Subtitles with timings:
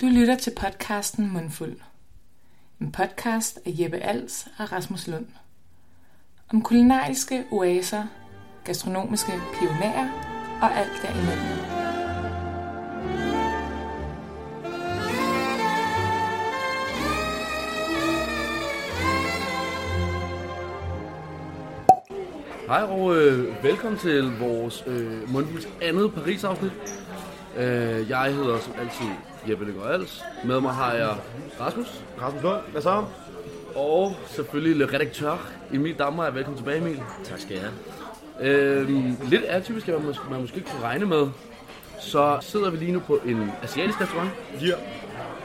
[0.00, 1.76] Du lytter til podcasten Mundfuld.
[2.80, 5.26] En podcast af Jeppe Als og Rasmus Lund.
[6.52, 8.06] Om kulinariske oaser,
[8.64, 10.08] gastronomiske pionerer
[10.62, 11.74] og alt derimellem.
[22.66, 26.72] Hej og øh, velkommen til vores øh, Mundfulds andet Paris-afsnit.
[27.56, 29.06] Øh, jeg hedder som altid
[29.50, 30.22] Jeppe Lykker Als.
[30.44, 31.14] Med mig har jeg
[31.60, 31.86] Rasmus.
[32.22, 33.04] Rasmus Lund, hvad så?
[33.74, 36.30] Og selvfølgelig le redaktør Emil Dammer.
[36.30, 37.00] Velkommen tilbage Emil.
[37.24, 37.66] Tak skal jeg
[38.40, 38.88] Øh,
[39.30, 41.26] lidt atypisk, at man, mås- man måske ikke kunne regne med.
[42.00, 44.30] Så sidder vi lige nu på en asiatisk restaurant.
[44.60, 44.72] Ja.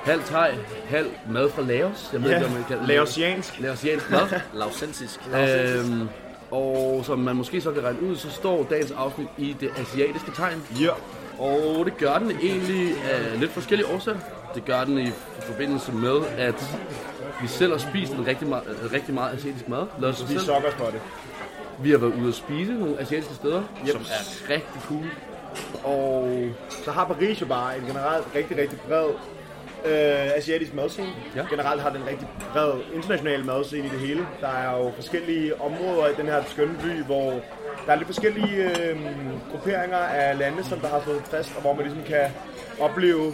[0.04, 0.52] Halv thai,
[0.88, 2.10] halv mad fra Laos.
[2.14, 3.60] Jeg ved Ja, ikke, om man kan laosiansk.
[3.60, 4.20] Laosiansk mad.
[4.54, 5.20] Lausensisk.
[5.34, 6.08] øhm,
[6.52, 10.32] og som man måske så kan regne ud, så står dagens afsnit i det asiatiske
[10.36, 10.64] tegn.
[10.82, 10.90] Ja.
[11.40, 14.18] Og det gør den egentlig af lidt forskellige årsager.
[14.56, 15.12] Det gør den i
[15.42, 16.78] forbindelse med, at
[17.42, 19.86] vi selv har spist en rigtig meget, rigtig meget asiatisk mad.
[20.00, 20.40] Lad os Vi selv.
[20.40, 21.02] sokker på det.
[21.84, 23.92] Vi har været ude at spise nogle asiatiske steder, Yep.
[23.92, 25.06] som er rigtig cool.
[25.84, 26.48] Og
[26.86, 29.06] Så har Paris jo bare en generelt rigtig, rigtig bred
[29.86, 31.08] øh, asiatisk madscene.
[31.36, 31.46] Ja.
[31.50, 34.28] Generelt har den en rigtig bred international madscene i det hele.
[34.42, 37.34] Der er jo forskellige områder i den her skønne by, hvor
[37.90, 38.56] der er lidt forskellige
[38.90, 38.98] øh,
[39.52, 42.26] grupperinger af lande, som der har fået fast, og hvor man ligesom kan
[42.80, 43.34] opleve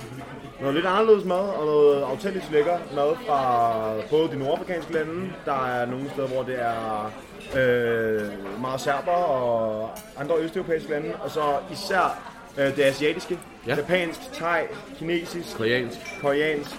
[0.60, 5.34] noget lidt anderledes mad og noget autentisk lækker mad fra både de nordafrikanske lande.
[5.46, 7.12] Der er nogle steder, hvor det er
[7.58, 13.72] øh, meget serber og andre østeuropæiske lande, og så især øh, det asiatiske, Ja.
[13.72, 13.76] ja.
[13.76, 14.62] japansk, thai,
[14.98, 15.98] kinesisk, koreansk.
[16.22, 16.76] koreansk,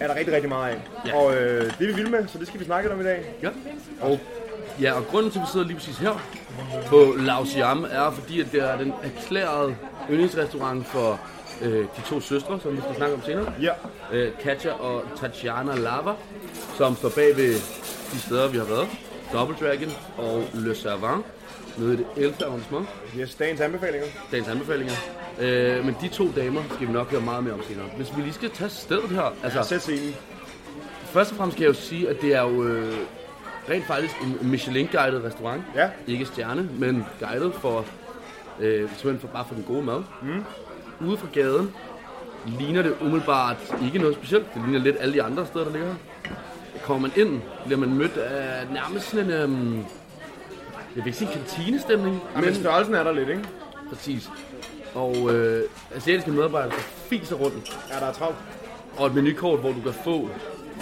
[0.00, 0.80] er der rigtig, rigtig meget af.
[1.06, 1.10] Ja.
[1.10, 1.16] Ja.
[1.16, 3.08] Og øh, det er vi vilde med, så det skal vi snakke lidt om i
[3.08, 3.34] dag.
[3.42, 3.48] Ja.
[4.00, 4.18] Og,
[4.80, 6.41] ja, og grunden til, at vi sidder lige præcis her
[6.86, 9.76] på Lao Siam, er fordi, at det er den erklærede
[10.10, 11.20] yndlingsrestaurant for
[11.62, 13.52] øh, de to søstre, som vi skal snakke om senere.
[13.62, 13.72] Ja,
[14.12, 16.12] øh, Katja og Tatjana Lava,
[16.76, 17.54] som står bag ved
[18.12, 18.88] de steder, vi har været.
[19.32, 21.24] Double Dragon og Le Servant,
[21.78, 22.34] nede i det 11.
[22.46, 22.86] arrondissement.
[23.18, 24.06] yes, dagens anbefalinger.
[24.30, 24.92] Dagens anbefalinger.
[25.40, 27.86] Øh, men de to damer skal vi nok høre meget mere om senere.
[27.96, 30.14] Hvis vi lige skal tage stedet her, altså Sæt scenen.
[31.04, 32.94] først og fremmest kan jeg jo sige, at det er jo øh,
[33.70, 35.62] rent faktisk en Michelin-guided restaurant.
[35.74, 37.84] Ja, Ikke stjerne, men guided for,
[38.60, 40.02] øh, simpelthen for, bare for den gode mad.
[40.22, 40.44] Mm.
[41.08, 41.74] Ude fra gaden
[42.58, 44.54] ligner det umiddelbart ikke noget specielt.
[44.54, 45.94] Det ligner lidt alle de andre steder, der ligger her.
[46.84, 49.84] Kommer man ind, bliver man mødt af nærmest sådan en, øhm, jeg
[51.04, 53.44] vil ikke sige kantinestemning, men men størrelsen er der lidt, ikke?
[53.88, 54.30] præcis.
[54.94, 55.62] Og øh,
[55.94, 58.36] asiatiske medarbejdere, der fiser rundt, Ja, der er travlt.
[58.96, 60.28] og et menukort, hvor du kan få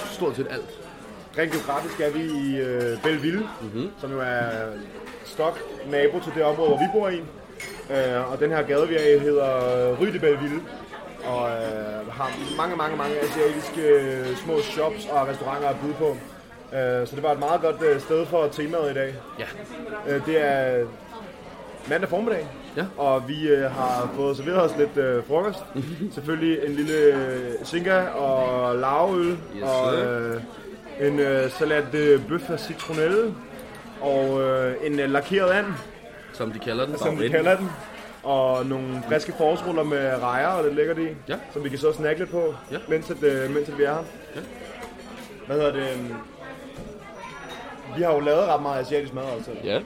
[0.07, 0.79] stort set alt.
[1.39, 3.91] Rent geografisk er vi i øh, Belleville, mm-hmm.
[4.01, 4.49] som jo er
[5.25, 5.59] stok
[5.91, 7.19] nabo til det område, hvor vi bor i.
[7.91, 9.51] Øh, og den her gade, vi er i, hedder
[10.01, 10.61] Rue de Belleville.
[11.25, 16.17] Og øh, har mange, mange, mange asiatiske øh, små shops og restauranter at byde på.
[16.77, 19.15] Øh, så det var et meget godt øh, sted for temaet i dag.
[19.39, 19.45] Ja.
[20.15, 20.85] Øh, det er
[21.89, 22.47] mandag formiddag,
[22.77, 22.85] Ja.
[22.97, 25.59] og vi øh, har fået serveret os lidt øh, frokost.
[26.15, 29.27] Selvfølgelig en lille øh, singa og lavøl,
[29.57, 30.41] Yes, og øh,
[31.01, 33.35] en øh, salat de bøf af citronelle,
[34.01, 35.67] og øh, en øh, lakeret and,
[36.33, 36.99] Som de kalder den.
[36.99, 37.69] som vi kalder den.
[38.23, 41.37] Og nogle friske forårsruller med rejer og lidt lækkert i, Ja.
[41.53, 42.77] som vi kan så snakke lidt på, Ja.
[42.89, 44.03] mens, at, øh, mens at vi er her.
[44.37, 44.41] Ja.
[45.47, 45.83] Hvad hedder det?
[45.93, 46.15] øhm,
[47.97, 49.51] Vi har jo lavet ret meget asiatisk mad, altså.
[49.65, 49.81] Ja,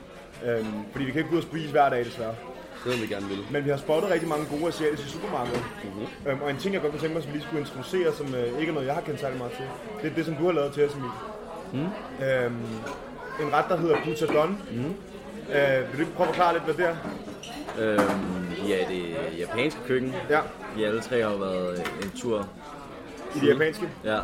[0.47, 2.35] Øhm, fordi vi kan ikke gå ud og spise hver dag, desværre.
[2.85, 3.39] Det vil vi gerne vil.
[3.51, 5.59] Men vi har spottet rigtig mange gode asiatiske supermarkeder.
[5.85, 6.31] Mm-hmm.
[6.31, 8.35] Øhm, og en ting, jeg godt kunne tænke mig, som vi lige skulle introducere, som
[8.35, 9.65] øh, ikke er noget, jeg har kendt særlig meget til,
[10.03, 11.11] det er det, som du har lavet til os, Emil.
[11.73, 12.25] Mm.
[12.27, 12.57] Øhm,
[13.43, 14.59] en ret, der hedder Pizza Don.
[14.71, 14.95] Mm.
[15.55, 16.97] Øh, vil du prøve at forklare lidt, hvad det er?
[17.79, 20.15] Øhm, ja, det er japanske køkken.
[20.31, 20.41] Ja,
[20.77, 22.49] Vi alle tre har været øh, en tur.
[23.37, 23.89] i det japanske.
[24.05, 24.19] Ja.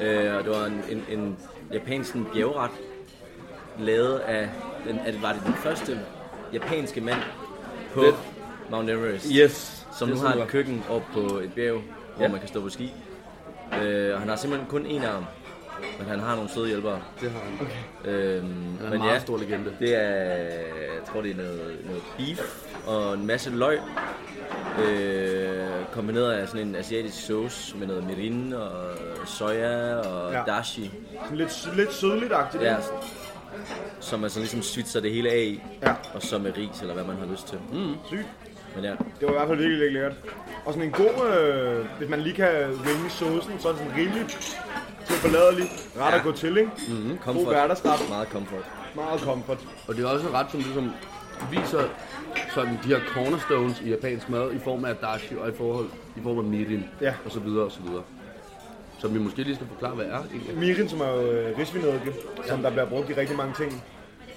[0.00, 1.36] Øh, og det var en, en, en
[1.72, 2.70] japansk bjergret,
[3.78, 4.48] lavet af,
[4.88, 6.00] den, at var det den første
[6.52, 7.18] japanske mand
[7.96, 8.14] på Det-
[8.70, 9.26] Mount Everest.
[9.32, 9.86] Yes.
[9.98, 11.80] Som nu har et køkken op på et bjerg,
[12.16, 12.28] hvor Ja.
[12.30, 12.92] man kan stå på ski.
[13.82, 15.24] Øh, og han har simpelthen kun én arm,
[15.98, 17.00] men han har nogle søde hjælpere.
[17.20, 17.52] Det har han.
[17.60, 18.10] Okay.
[18.12, 19.72] Øhm, Han er en men meget ja, stor legende.
[19.80, 23.78] det er, jeg tror det er noget, noget beef og en masse løg.
[24.88, 28.70] Øh, kombineret af sådan en asiatisk sauce med noget mirin og
[29.26, 30.42] soja og Ja.
[30.46, 30.90] dashi.
[31.32, 32.62] Lidt, lidt sødligt-agtigt.
[32.62, 32.76] Ja?
[34.00, 35.62] Som man så ligesom switcher det hele af i.
[35.82, 35.94] Ja.
[36.14, 37.58] Og så med ris eller hvad man har lyst til.
[37.72, 37.94] Mm.
[38.06, 38.26] Sygt.
[38.74, 40.16] Men ja, Det var i hvert fald virkelig, virkelig lækkert.
[40.64, 42.52] Og sådan en god, øh, hvis man lige kan
[42.86, 44.26] ringe saucen, så er det sådan rimelig
[45.06, 45.64] til forladelig
[46.00, 46.16] ret Ja.
[46.16, 46.70] at gå til, ikke?
[46.88, 47.46] mm, God comfort.
[47.54, 48.08] hverdagsret.
[48.08, 48.64] Meget comfort.
[48.94, 49.58] Meget comfort.
[49.88, 50.92] Og det er også en ret, som ligesom
[51.50, 51.82] viser
[52.54, 55.86] sådan de her cornerstones i japansk mad i form af dashi og i, forhold,
[56.16, 57.14] i form af mirin Ja.
[57.24, 58.02] og så videre og så videre.
[58.98, 60.56] Som vi måske lige skal forklare, hvad er egentlig.
[60.58, 62.12] Mirin, som er jo øh, risvinedike,
[62.46, 63.84] som der bliver brugt i rigtig mange ting.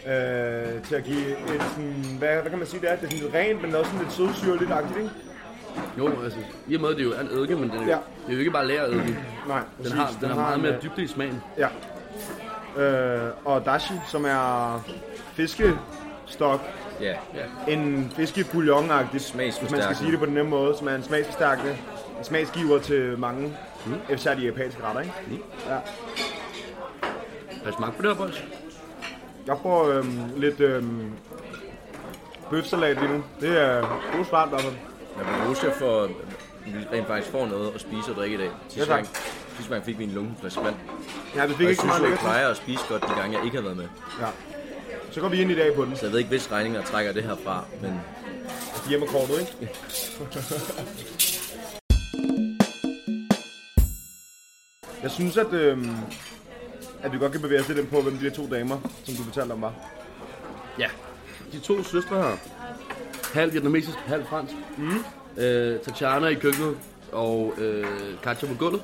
[0.08, 2.96] Øh, til at give et sådan, hvad, hvad kan man sige det er?
[2.96, 5.10] Det er sådan lidt rent, men også sådan lidt sødsyrligt-agtigt, ikke?
[5.98, 7.92] Jo, altså, i og med, at det jo er en eddike, men det, er, Ja.
[8.26, 9.18] det er jo ikke bare lærereddike.
[9.48, 9.94] Nej, Den præcis.
[9.94, 11.42] har, den har meget en, mere øh, dybde i smagen.
[11.58, 11.68] Ja.
[12.84, 14.80] Øh, og dashi, som er
[15.34, 16.62] fiskestok,
[17.02, 17.14] Ja,
[17.68, 21.72] en fiskebouillon-agtigt, hvis man skal sige det på den nemme måde, som er en smagsforstærkende,
[22.20, 24.18] en smagsgiver til mange, mm.
[24.38, 25.14] de japanske retter, ikke?
[25.28, 25.38] Mm.
[25.68, 25.78] Ja.
[27.64, 28.44] Har I smagt på det her, boys?
[29.48, 31.12] Jeg får øhm, lidt øhm,
[32.50, 33.24] bøfsalat lige nu.
[33.42, 34.74] Det er god start i hvert fald.
[35.18, 36.10] jeg vil rose jer for, at
[36.66, 38.50] vi rent faktisk får noget at spise og drikke i dag.
[38.70, 39.08] Sidste Ja, gang,
[39.58, 40.76] sidste gang fik vi en lungenflaske vand.
[41.36, 42.26] Ja, vi Og fik jeg ikke så meget jo, jeg lækkert.
[42.26, 43.88] plejer at spise godt de gange, jeg ikke har været med.
[44.22, 44.28] Ja.
[45.12, 45.96] Så går vi ind i dag på den.
[45.96, 48.02] Så jeg ved ikke, hvis regninger trækker det her fra, men
[48.90, 49.74] Hjemmekortet, ikke?
[55.04, 55.96] Jeg synes, at, øhm,
[57.04, 59.16] at vi godt kan bevæge os lidt ind på, hvem de der to damer, som
[59.16, 59.74] du fortalte om, var.
[60.80, 60.88] Ja.
[61.52, 62.38] De to søstre her.
[63.34, 64.54] Halv vietnamesisk, halv fransk.
[64.78, 65.04] Mm.
[65.38, 66.78] Øh, Tatjana i køkkenet
[67.12, 67.86] og øh,
[68.24, 68.82] Katja på gulvet.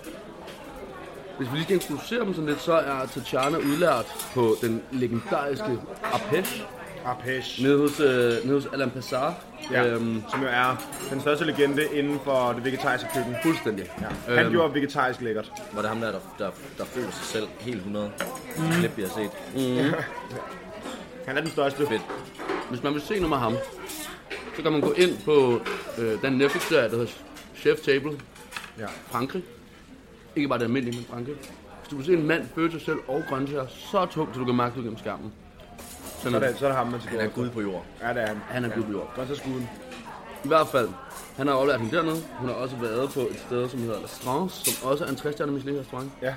[1.38, 5.80] Hvis vi lige skal introducere dem sådan lidt, så er Tatjana udlært på den legendariske
[6.04, 6.64] Arpesh
[7.06, 7.64] Arpesh.
[7.64, 8.06] nede hos, øh,
[8.46, 9.34] nede hos Alain Passar.
[9.72, 13.36] Ja, Øhm, som jo er den største legende inden for det vegetariske køkken.
[13.44, 13.86] fuldstændig.
[14.30, 14.36] Ja.
[14.36, 15.52] Han gjorde vegetarisk lækkert.
[15.74, 18.12] var det ham der, der, der, der følte sig selv helt 100.
[18.58, 18.64] Mm.
[18.80, 19.32] Klip, vi har set.
[21.28, 21.88] Han er den største.
[21.88, 22.02] Fedt.
[22.70, 23.54] Hvis man vil se noget med ham,
[24.56, 25.62] så kan man gå ind på
[25.98, 27.12] øh, den Netflix-serie, der hedder
[27.56, 28.12] Chef Table
[28.80, 28.86] Ja.
[29.12, 29.44] Frankrig.
[30.36, 31.36] Ikke bare det almindelige, men Frankrig.
[31.36, 34.46] Hvis du vil se en mand føde sig selv og grøntsager så tungt, så du
[34.46, 35.34] kan mærke det gennem skærmen.
[36.26, 37.86] Så Sådan er det, så er det ham, man skal Han er gud på jord.
[38.02, 38.42] Ja, det er han.
[38.50, 39.12] Han er gud på jord.
[39.16, 39.70] Godt så skuden.
[40.44, 40.90] I hvert fald,
[41.38, 42.24] han har oplært hende dernede.
[42.40, 45.16] Hun har også været på et sted, som hedder La Strance, som også er en
[45.16, 46.12] 60 Michelin restaurant.
[46.22, 46.36] Ja.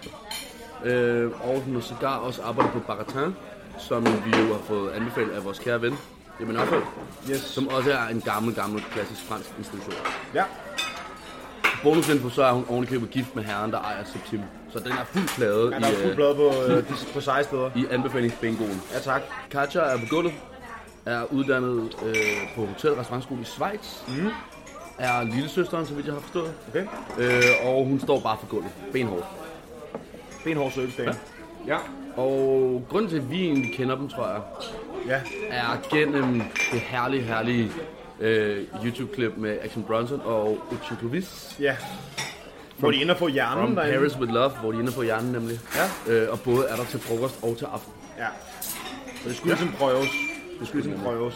[0.84, 3.36] Øh, og hun har sågar også arbejdet på Baratin,
[3.78, 5.98] som vi jo har fået anbefalet af vores kære ven,
[6.40, 6.82] Jamen Ophold,
[7.30, 7.40] Yes.
[7.40, 9.94] som også er en gammel, gammel klassisk fransk institution.
[10.34, 10.44] Ja.
[11.82, 14.40] Bonusinfo, så er hun ovenikøbet gift med herren, der ejer Septim.
[14.72, 17.20] Så den er fuldt plade Han har i, fuld øh, blad på, øh, de- på
[17.20, 17.70] seje steder.
[17.76, 18.82] i anbefalingsbingoen.
[18.94, 19.22] Ja, tak.
[19.50, 20.32] Katja er gulvet,
[21.06, 22.14] er uddannet øh,
[22.56, 24.08] på hotel- og restaurantskole i Schweiz.
[24.08, 24.28] Mm.
[24.98, 26.52] Er lillesøsteren, så vidt jeg har forstået.
[26.68, 26.86] Okay.
[27.18, 28.70] Øh, og hun står bare for gulvet.
[28.92, 29.24] Benhårdt.
[30.44, 31.14] Benhård service dame.
[31.66, 31.76] Ja.
[32.16, 34.40] Og grunden til, at vi egentlig kender dem, tror jeg,
[35.06, 35.20] Ja.
[35.50, 36.42] er gennem
[36.72, 37.70] det herlige, herlige
[38.20, 41.56] øh, YouTube-klip med Action Bronson og Uchi Clovis.
[41.60, 41.76] Ja.
[42.78, 43.98] Hvor de ender på hjernen From derinde.
[43.98, 45.60] Paris with Love, hvor de er inde på hjernen nemlig.
[46.06, 46.12] Ja.
[46.12, 47.92] Øh, og både er der til frokost og til aften.
[48.18, 48.26] Ja.
[49.22, 50.08] Så det skulle ligesom prøves.
[50.60, 51.34] Det skulle ligesom prøves.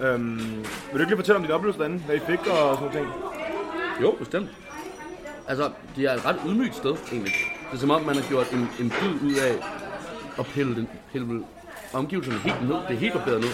[0.00, 1.98] Øhm, vil du ikke lige fortælle om dit oplevelse derinde?
[1.98, 3.06] Hvad I fik og sådan noget ting?
[4.02, 4.48] Jo, bestemt.
[5.48, 7.32] Altså, det er et ret ydmygt sted, egentlig.
[7.70, 9.54] Det er som om, man har gjort en, en dyd ud af
[10.38, 11.44] at pille, den, pille
[11.92, 12.76] omgivelserne helt ned.
[12.88, 13.50] Det er helt barberet ned.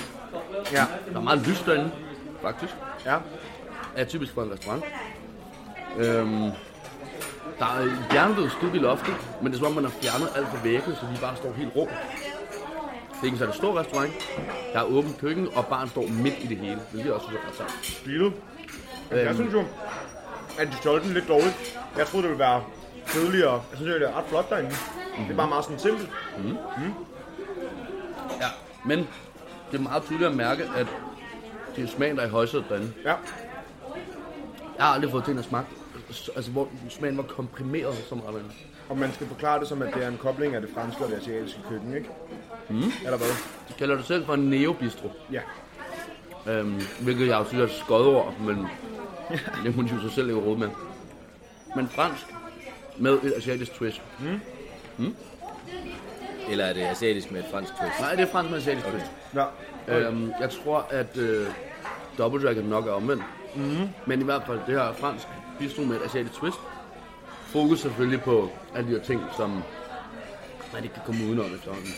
[0.72, 0.84] Ja.
[1.12, 1.90] Der er meget lys derinde,
[2.44, 2.74] faktisk.
[3.04, 3.16] Ja.
[3.96, 4.84] er typisk for en restaurant.
[5.96, 6.50] Øhm,
[7.58, 10.48] der er jerndød stub i loftet, men det er som om, man har fjernet alt
[10.48, 11.80] fra væggene, så de bare står helt rå.
[11.84, 14.12] Det er ikke en særlig stor restaurant.
[14.72, 17.56] Der er åbent køkken, og baren står midt i det hele, hvilket også er ret
[17.56, 17.70] sejt.
[17.82, 18.32] Stilet.
[19.10, 19.34] Jeg Øhm.
[19.34, 19.64] synes jo,
[20.58, 21.78] at de solgte den lidt dårligt.
[21.98, 22.62] Jeg troede, det ville være
[23.06, 23.52] kedeligere.
[23.52, 24.70] Jeg synes, det er ret flot derinde.
[24.70, 26.10] Det er bare meget sådan simpelt.
[28.40, 28.46] Ja,
[28.84, 28.98] men
[29.70, 30.86] det er meget tydeligt at mærke, at
[31.76, 32.92] det er smagen, der er i højsædet derinde.
[33.04, 33.14] Ja.
[34.76, 35.64] Jeg har aldrig fået ting at smage,
[36.36, 38.34] altså hvor smagen var komprimeret så meget.
[38.34, 38.50] derinde.
[38.88, 41.10] Og man skal forklare det som, at det er en kobling af det franske og
[41.10, 42.08] det asiatiske køkken, ikke?
[42.68, 42.82] Mm.
[43.04, 43.28] Eller hvad?
[43.68, 45.12] De kalder det selv for en neobistro.
[45.32, 45.40] Ja.
[46.52, 48.66] Øhm, hvilket jeg jo synes er skodord, men
[49.64, 50.68] det må de jo sig selv ikke råd med.
[51.76, 52.26] Men fransk
[52.96, 54.02] med et asiatisk twist.
[56.50, 58.00] Eller er det asiatisk med et fransk twist?
[58.00, 59.06] Nej, det er fransk med asiatisk twist.
[59.34, 59.44] Ja.
[59.88, 61.46] Øhm, jeg tror, at øh,
[62.18, 63.22] Double Dragon nok er omvendt.
[63.54, 63.88] Mm-hmm.
[64.06, 65.26] Men i hvert fald, det her er fransk
[65.58, 66.58] bistro med et asiatisk twist.
[67.46, 69.62] Fokus selvfølgelig på alle de her ting, som
[70.72, 71.90] man ikke kan komme udenom efterhånden.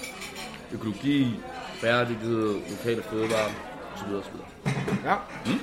[0.72, 1.34] Økologi,
[1.82, 3.50] bæredygtighed, lokale fødevarer
[3.94, 4.14] osv.
[4.14, 4.36] osv.
[5.04, 5.14] Ja.
[5.46, 5.60] Mm.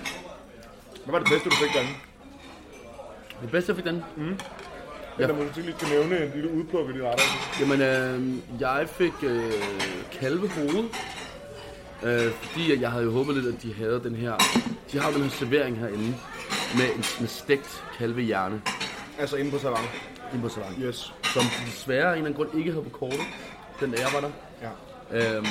[1.04, 1.94] Hvad var det bedste, du fik derinde?
[3.42, 4.04] Det bedste, jeg fik den,
[5.20, 5.24] Ja.
[5.24, 7.24] Eller måske lige skal nævne en lille udpluk af de retter.
[7.60, 9.52] Jamen, øh, jeg fik øh,
[10.12, 10.90] kalvehoved,
[12.04, 14.34] øh, fordi jeg havde jo håbet lidt, at de havde den her,
[14.92, 16.16] de har jo den her servering herinde,
[16.78, 18.62] med, en, med stegt kalvehjerne
[19.20, 19.78] Altså inde på salon.
[20.34, 21.14] inde på salon, Yes.
[21.24, 23.20] som desværre af en eller anden grund ikke havde på kortet,
[23.80, 24.30] den da jeg var der.
[24.62, 25.36] Ja.
[25.38, 25.46] Øhm,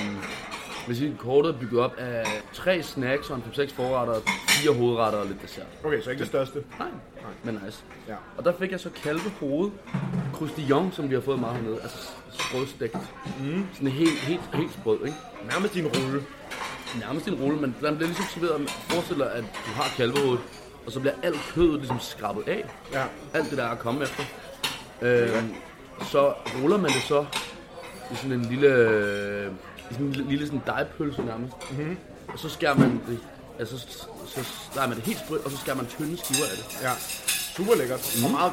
[0.87, 4.15] Hvis I kortet er bygget op af tre snacks og en 5-6 forretter,
[4.49, 5.67] fire hovedretter og lidt dessert.
[5.85, 6.65] Okay, så ikke det største.
[6.79, 6.89] Nej,
[7.45, 7.85] men nice.
[8.09, 8.15] Ja.
[8.37, 9.71] Og der fik jeg så kalvehoved,
[10.33, 11.99] croustillon, som vi har fået meget hernede, altså
[12.33, 12.97] sprødstegt.
[13.41, 13.67] Mm.
[13.73, 15.17] Sådan helt, helt, helt sprød, ikke?
[15.51, 16.23] Nærmest din rulle.
[17.01, 20.41] Nærmest en rulle, men den bliver ligesom serveret, forestil dig, at du har kalvehovedet,
[20.87, 22.65] og så bliver alt kødet ligesom skrabet af.
[22.93, 23.05] Ja.
[23.35, 24.23] Alt det der er at komme efter.
[25.03, 25.55] Øhm,
[26.01, 27.27] så ruller man det så
[28.13, 28.71] i sådan en lille,
[29.93, 31.55] sådan en lille, sådan dejpølse nærmest.
[31.71, 31.97] Mm-hmm.
[32.29, 33.19] Og så skærer man det,
[33.59, 34.41] altså så, så
[34.75, 36.83] leger man det helt sprødt, og så skærer man tynde skiver af det.
[36.83, 36.93] Ja.
[37.57, 38.17] Super lækkert.
[38.19, 38.25] Mm.
[38.25, 38.53] Og meget,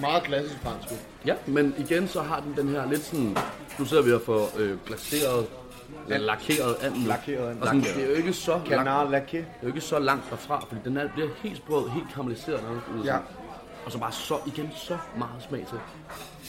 [0.00, 0.88] meget klassisk fransk.
[1.26, 3.36] Ja, men igen så har den den her lidt sådan,
[3.78, 5.46] nu sidder vi og får øh, glaseret,
[6.08, 7.08] eller lakeret and nu.
[7.08, 7.60] Lakeret and.
[7.60, 9.36] Og sådan, det er jo ikke så langt, Canard laqué.
[9.36, 12.60] det er jo ikke så langt derfra, fordi den er, bliver helt sprød, helt karamelliseret
[12.98, 13.04] ud.
[13.04, 13.16] Ja.
[13.84, 15.78] Og så bare så, igen så meget smag til.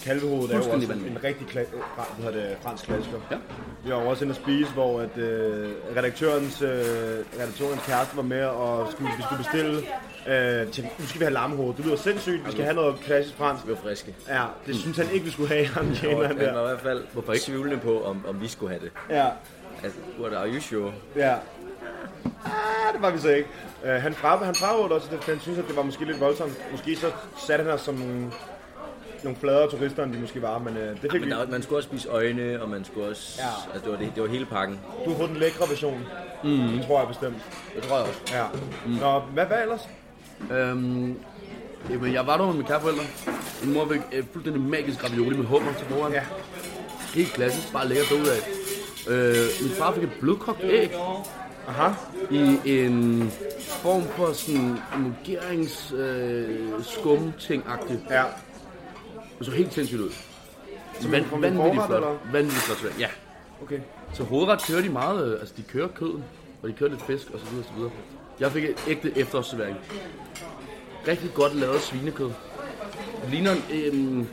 [0.06, 3.18] Kalvehovedet er jo også en, rigtig kla- øh, hvad det, fransk klassiker.
[3.32, 3.38] Ja.
[3.84, 6.70] Vi var også inde at spise, hvor at, øh, redaktørens, øh,
[7.40, 9.78] redaktørens kæreste var med, og skulle, vi skulle bestille
[10.28, 11.76] øh, til, nu skal vi have lammehoved.
[11.76, 13.66] Det lyder sindssygt, vi skal have noget klassisk fransk.
[13.68, 14.16] Vi var friske.
[14.30, 16.82] Ja, det synes han ikke, vi skulle have, ham Og tjeneren han var i hvert
[16.82, 17.46] fald Hvorfor ikke?
[17.46, 18.92] tvivlende på, om, om vi skulle have det.
[19.10, 19.26] Ja,
[19.84, 20.94] Altså, what are you sure?
[21.16, 21.36] ja.
[22.46, 23.50] Ah, det var vi så ikke.
[23.84, 24.56] Uh, han fra, han
[24.92, 26.54] også, at han synes, at det var måske lidt voldsomt.
[26.72, 27.12] Måske så
[27.48, 28.32] satte han os som
[29.26, 31.30] nogle, fladere turister, end de måske var, men uh, det fik Men vi.
[31.30, 33.42] der, man skulle også spise øjne, og man skulle også...
[33.42, 33.74] Ja.
[33.74, 34.80] Altså, det var, det, det var hele pakken.
[35.06, 36.00] Du har fået den lækre version.
[36.44, 36.50] Mm.
[36.50, 37.38] Det tror jeg bestemt.
[37.76, 38.20] Det tror jeg også.
[38.32, 38.44] Ja.
[38.86, 38.92] Mm.
[38.92, 39.90] Nå, hvad, hvad ellers?
[40.52, 41.16] Øhm,
[41.90, 43.04] jamen, jeg var der med mine kæreforældre.
[43.64, 46.12] Min mor fik øh, fuldstændig magisk ravioli med hummer til foran.
[46.12, 46.24] Ja.
[47.16, 48.38] Helt klassisk, bare lækkert derudad.
[49.10, 50.92] Øh, min far fik et blødkogt æg
[51.68, 51.94] Aha.
[52.32, 53.32] i en
[53.68, 58.24] form for sådan emulgerings øh, skum ting agtigt Ja.
[59.40, 60.10] Det så helt sindssygt ud.
[61.02, 62.04] Så van, vanvittigt flot.
[62.32, 62.90] Vanvittigt flot svær.
[63.00, 63.08] Ja.
[63.64, 63.80] Okay.
[64.14, 66.24] Så hovedret kører de meget, øh, altså de kører køden,
[66.64, 67.92] og de kører lidt fisk og så videre og så videre.
[68.40, 69.78] Jeg fik et ægte efterårsservering.
[71.08, 72.30] Rigtig godt lavet svinekød.
[73.22, 74.28] Det ligner en, øhm,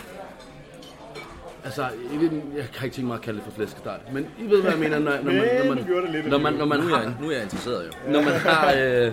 [1.64, 4.50] altså, jeg, ved, jeg kan ikke tænke mig at kalde det for flæskesteg, men I
[4.50, 7.00] ved, hvad jeg mener, når, når man, når man, når man, når man Nu er
[7.00, 8.12] jeg, nu er jeg interesseret jo.
[8.12, 9.12] når man har, øh,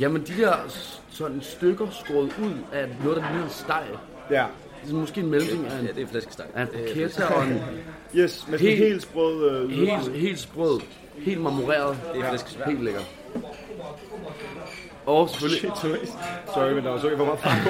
[0.00, 0.54] jamen de der
[1.10, 3.84] sådan stykker skåret ud af noget, der ligner en steg.
[4.30, 4.44] Ja.
[4.84, 6.46] Det er måske en mellemting af en, Ja, det er flæskesteg.
[6.54, 7.60] af en porchetta og en Yes,
[8.14, 10.80] med sådan Helt- helt, helt sprød øh, helt, helt sprød,
[11.18, 11.96] helt marmoreret.
[12.14, 12.62] Det er flæskesteg.
[12.66, 13.00] Helt lækker.
[15.06, 15.60] Og selvfølgelig...
[15.60, 15.92] Shit,
[16.54, 16.72] sorry.
[16.72, 17.68] Men der var så ikke for meget franco.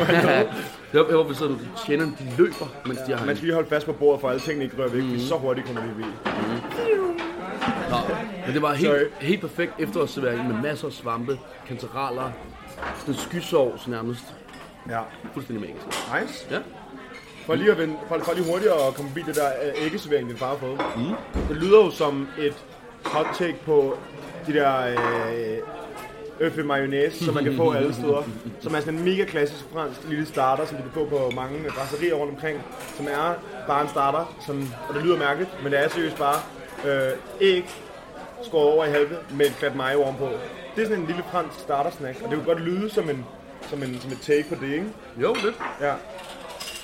[0.93, 3.87] Jeg håber, vi sidder, tjenerne de løber, mens de har Man skal lige holde fast
[3.87, 5.03] på bordet, for alle tingene ikke rører væk.
[5.03, 5.19] Mm.
[5.19, 6.07] Så hurtigt kommer de i bil.
[7.91, 7.97] Nå,
[8.47, 9.05] men det var helt, Sorry.
[9.21, 11.39] helt perfekt efterårsservering med masser af svampe,
[11.69, 12.31] kantereller,
[12.99, 14.25] sådan en skysovs nærmest.
[14.89, 15.01] Ja.
[15.33, 15.87] Fuldstændig magisk.
[15.87, 16.47] Nice.
[16.51, 16.59] Ja.
[17.47, 20.29] For lige, at vende, for, for lige hurtigt at komme forbi det der øh, æggeservering,
[20.29, 20.81] din far har fået.
[20.97, 21.15] Mm.
[21.49, 22.65] Det lyder jo som et
[23.05, 23.99] hot take på
[24.47, 25.59] de der øh,
[26.41, 28.23] øffe mayonnaise, som man kan få alle steder.
[28.61, 31.59] Som er sådan en mega klassisk fransk lille starter, som du kan få på mange
[31.77, 32.63] brasserier rundt omkring.
[32.97, 33.35] Som er
[33.67, 36.37] bare en starter, som, og det lyder mærkeligt, men det er seriøst bare
[36.87, 37.65] øh, æg
[38.43, 40.29] skåret over i halve med et klat mayo ovenpå.
[40.77, 43.27] Det er sådan en lille fransk startersnack, og det kunne godt lyde som, en,
[43.71, 44.87] som, en, som et take på det, ikke?
[45.23, 45.55] Jo, lidt.
[45.81, 45.95] Ja.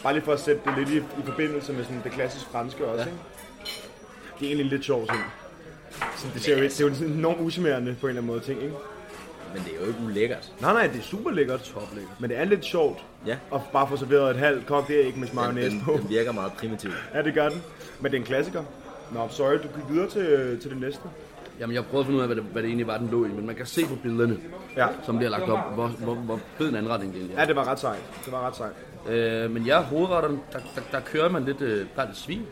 [0.02, 2.85] Bare lige for at sætte det lidt i, i forbindelse med sådan det klassisk franske
[2.87, 3.07] også, ja.
[3.07, 3.19] ikke?
[4.40, 5.23] Det er egentlig lidt sjovt sådan.
[6.16, 8.40] Så det, ser jo, det er jo sådan enormt usimmerende på en eller anden måde
[8.45, 8.75] ting, ikke?
[9.55, 10.52] Men det er jo ikke ulækkert.
[10.61, 11.61] Nej, nej, det er super lækkert.
[11.61, 12.21] Top lækkert.
[12.21, 13.37] Men det er lidt sjovt Ja.
[13.55, 15.93] at bare få serveret et halvt kogt æg med mayonnaise den, på.
[15.93, 16.90] den virker meget primitiv.
[17.14, 17.62] Ja, det gør den.
[18.00, 18.64] Men det er en klassiker.
[19.12, 21.00] Nå, sorry, du gik videre til, til det næste.
[21.61, 23.25] Jamen, jeg prøvede at finde ud af, hvad det, hvad det egentlig var, den lå
[23.25, 24.39] i, men man kan se på billederne,
[24.77, 24.87] Ja.
[25.03, 27.41] som bliver lagt op, hvor, hvor, hvor fed en anretning det egentlig er.
[27.41, 28.03] Ja, det var ret sejt.
[28.25, 28.73] Det var ret sejt.
[29.09, 32.43] Øh, men ja, hovedretterne, der, der, der kører man lidt, øh, der er lidt svin,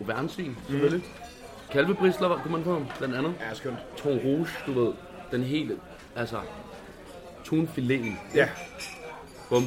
[0.00, 1.00] aubergnesvin, selvfølgelig.
[1.06, 1.70] Mm.
[1.72, 3.34] Kalvebrisler kunne man få, blandt andet.
[3.40, 3.76] Ja, skønt.
[3.96, 4.92] Thon rouge, du ved,
[5.30, 5.76] den hele,
[6.16, 6.36] altså,
[7.44, 8.48] tunfileten, Ja,
[9.48, 9.64] bum.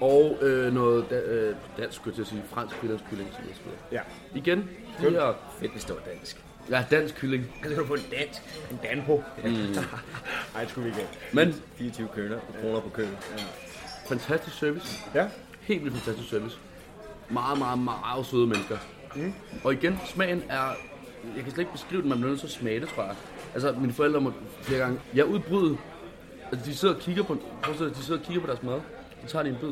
[0.00, 3.56] Og øh, noget da, øh, dansk, skulle jeg til at sige, fransk frilandskylling, som jeg
[3.56, 3.78] spiller.
[3.92, 4.00] ja.
[4.34, 4.58] Igen,
[5.00, 6.44] de her, Fedt, hvis det var dansk.
[6.70, 7.44] Ja, dansk kylling.
[7.62, 8.42] Kan du få en dansk?
[8.70, 9.24] En danpo?
[9.44, 9.50] Mm.
[10.54, 11.10] Ej, det skulle vi ikke.
[11.32, 13.16] Men 24 køner, kroner på køen.
[14.08, 15.04] fantastisk service.
[15.14, 15.28] Ja,
[15.68, 16.58] Helt vildt fantastisk service.
[17.30, 18.76] Meget, meget, meget søde mennesker.
[19.16, 19.32] Mm.
[19.64, 20.64] Og igen, smagen er...
[21.36, 23.14] Jeg kan slet ikke beskrive den, man bliver nødt til at smage det, tror jeg.
[23.54, 24.32] Altså, mine forældre må
[24.62, 25.00] flere gange...
[25.14, 25.76] Jeg udbryder...
[26.52, 27.36] Altså, de sidder og kigger på...
[27.62, 28.80] Prøv de sidder og kigger på deres mad.
[29.26, 29.68] Så tager de en bid.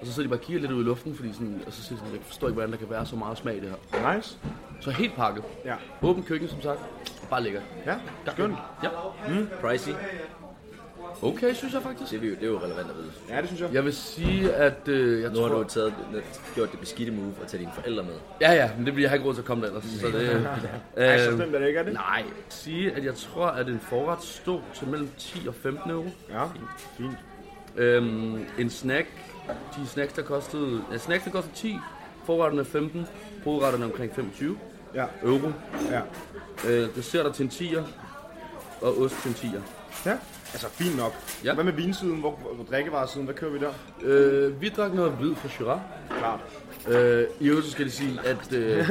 [0.00, 1.62] Og så sidder de bare og kigger lidt ud i luften, fordi sådan...
[1.66, 3.56] Og så siger de sådan, jeg forstår ikke, hvordan der kan være så meget smag
[3.56, 4.14] i det her.
[4.14, 4.38] nice.
[4.80, 5.44] Så helt pakket.
[5.64, 6.78] Ja, Åben køkken, som sagt.
[7.22, 7.60] Og bare lækker.
[7.86, 7.94] ja.
[8.32, 8.56] skønt.
[8.82, 8.88] Ja.
[9.60, 9.92] Pricey.
[11.22, 12.10] Okay, synes jeg faktisk.
[12.12, 13.10] Det er, jo, det er jo relevant at vide.
[13.28, 13.74] Ja, det synes jeg.
[13.74, 15.62] Jeg vil sige, at øh, jeg Nu har tror...
[15.62, 15.94] du taget,
[16.54, 18.12] gjort det beskidte move at tage dine forældre med.
[18.40, 19.84] Ja, ja, men det bliver jeg har ikke råd til at komme der ellers.
[19.84, 20.30] Så det,
[20.96, 21.92] øh, Ej, så slemt er det ikke, er det?
[21.92, 26.06] Nej, sige, at jeg tror, at en forret stod til mellem 10 og 15 euro.
[26.30, 26.44] Ja,
[26.96, 27.16] fint.
[27.76, 29.06] Øhm, en snack,
[29.76, 31.78] de snacks, der kostede, ja, snacks, der kostede 10,
[32.24, 33.06] forretterne 15,
[33.44, 34.58] hovedretterne omkring 25
[34.94, 35.52] Ja, euro.
[35.90, 36.00] ja.
[36.68, 37.82] Øh, desserter til en 10'er,
[38.80, 39.60] og ost til en 10'er.
[40.06, 40.16] Ja,
[40.52, 41.12] altså fint nok.
[41.44, 41.54] Ja.
[41.54, 42.20] Hvad med vinsiden?
[42.20, 43.24] Hvor, hvor drikkevaresiden?
[43.24, 43.72] Hvad kører vi der?
[44.02, 45.80] Øh, vi drak noget hvid fra Shiraz.
[46.18, 46.40] Klart.
[46.88, 48.78] Øh, I øvrigt skal det sige, at øh,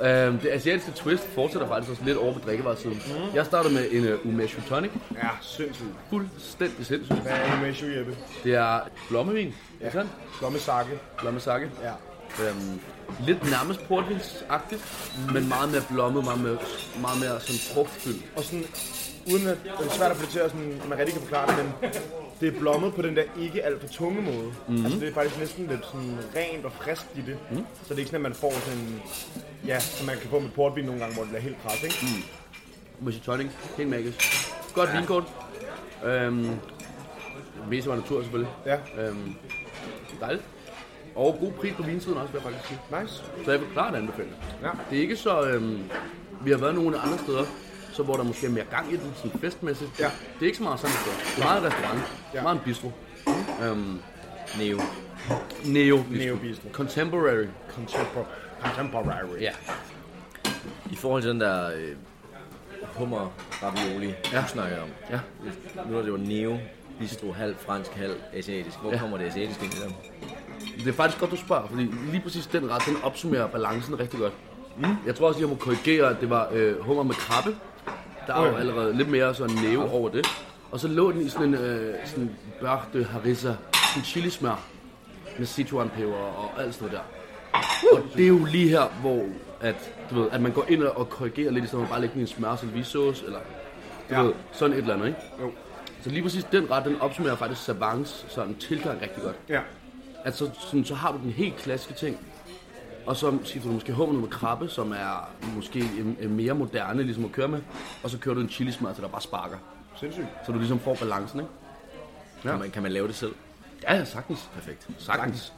[0.00, 3.02] øh, det asiatiske twist fortsætter faktisk også lidt over på drikkevaresiden.
[3.06, 3.34] Mm.
[3.34, 4.90] Jeg startede med en uh, umeshu tonic.
[5.14, 5.88] Ja, sindssygt.
[6.10, 7.18] Fuldstændig sindssygt.
[7.22, 8.16] Hvad er det med Shu Jeppe?
[8.44, 9.90] Det er blommevin, ja.
[10.42, 10.90] Lommesake.
[11.18, 11.70] Blommesake.
[11.82, 11.92] Ja.
[12.40, 12.80] Øhm,
[13.26, 14.82] lidt nærmest portvinsagtigt,
[15.26, 15.32] mm.
[15.32, 16.58] men meget mere blommet, meget mere,
[17.00, 18.24] meget mere sådan frugtfyldt.
[18.36, 18.64] Og sådan,
[19.32, 21.46] uden at det er svært at få det til at sådan, man rigtig kan forklare
[21.56, 21.90] det, men
[22.40, 24.52] det er blommet på den der ikke alt for tunge måde.
[24.68, 24.84] Mm-hmm.
[24.84, 27.38] Altså det er faktisk næsten lidt sådan rent og frisk i det.
[27.50, 27.56] Mm.
[27.56, 29.02] Så det er ikke sådan, at man får sådan en,
[29.66, 31.96] ja, som man kan få med portvin nogle gange, hvor det bliver helt kras, ikke?
[32.02, 32.22] Mm.
[33.04, 34.18] Mushy tonic, helt magisk.
[34.74, 34.96] Godt ja.
[34.96, 35.24] vinkort.
[36.04, 36.50] Øhm,
[37.70, 38.52] mest var natur selvfølgelig.
[38.66, 39.34] Ja, Øhm,
[40.20, 40.44] dejligt.
[41.16, 43.00] Og god pris på vinsiden også, vil jeg faktisk sige.
[43.02, 43.14] nice.
[43.44, 44.36] Så jeg vil klart anbefale det.
[44.62, 44.70] Ja.
[44.90, 45.42] Det er ikke så...
[45.48, 45.78] Øhm,
[46.44, 47.44] vi har været nogle andre steder,
[47.92, 50.00] så hvor der måske er mere gang i den, sådan festmæssigt.
[50.00, 50.04] Ja.
[50.34, 51.12] Det er ikke så meget sådan et sted.
[51.36, 52.00] Det er meget restaurant.
[52.34, 52.42] Ja.
[52.42, 52.92] Meget en bistro.
[53.62, 54.00] Øhm,
[54.58, 54.80] Neo.
[55.64, 56.24] neo bistro.
[56.26, 56.68] Neo-bistro.
[56.72, 57.46] Contemporary.
[57.74, 58.26] Contemporary.
[58.64, 59.40] Contemporary.
[59.40, 59.50] Ja.
[60.90, 61.94] I forhold til den der øh,
[62.96, 64.40] hummer ravioli, ja.
[64.42, 64.88] du snakker om.
[65.10, 65.20] Ja.
[65.90, 66.58] Nu er det jo Neo,
[66.98, 68.78] bistro, halv fransk, halv asiatisk.
[68.80, 68.96] Hvor Ja.
[68.96, 69.00] ja.
[69.00, 69.92] kommer det asiatiske ind i dem?
[70.78, 74.20] Det er faktisk godt, du spørger, fordi lige præcis den ret, den opsummerer balancen rigtig
[74.20, 74.32] godt.
[74.76, 74.84] Mm.
[75.06, 77.56] Jeg tror også, jeg må korrigere, at det var øh, hummer med krabbe.
[78.26, 80.26] Der er jo allerede lidt mere sådan næve over det.
[80.70, 82.30] Og så lå den i sådan en øh, sådan
[82.92, 83.54] de harissa,
[83.94, 84.60] sådan chilismør
[85.38, 87.02] med Sichuan-peber og alt sådan noget
[87.52, 87.98] der.
[87.98, 89.24] Og det er jo lige her, hvor
[89.60, 92.00] at, du ved, at man går ind og korrigerer lidt, i stedet for bare at
[92.00, 93.38] lægge den i en smør servicesauce, eller
[94.10, 94.22] du Ja.
[94.22, 95.18] ved, sådan et eller andet, ikke?
[95.40, 95.50] Jo.
[96.02, 99.36] Så lige præcis den ret, den opsummerer faktisk Savants sådan tilgang rigtig godt.
[99.48, 99.60] Ja.
[100.24, 102.18] At så, sådan, så har du den helt klassiske ting,
[103.06, 107.02] og så skifter du måske hummer med krabbe, som er måske en, en mere moderne
[107.02, 107.62] ligesom at køre med,
[108.02, 109.56] og så kører du en chilismør, så der bare sparker.
[109.96, 110.26] Sindssygt.
[110.46, 111.52] Så du ligesom får balancen, ikke?
[112.44, 112.50] Ja.
[112.50, 113.34] Kan man, kan man lave det selv?
[113.82, 114.48] Ja, ja, sagtens.
[114.54, 114.88] Perfekt.
[114.98, 115.52] Sagtens.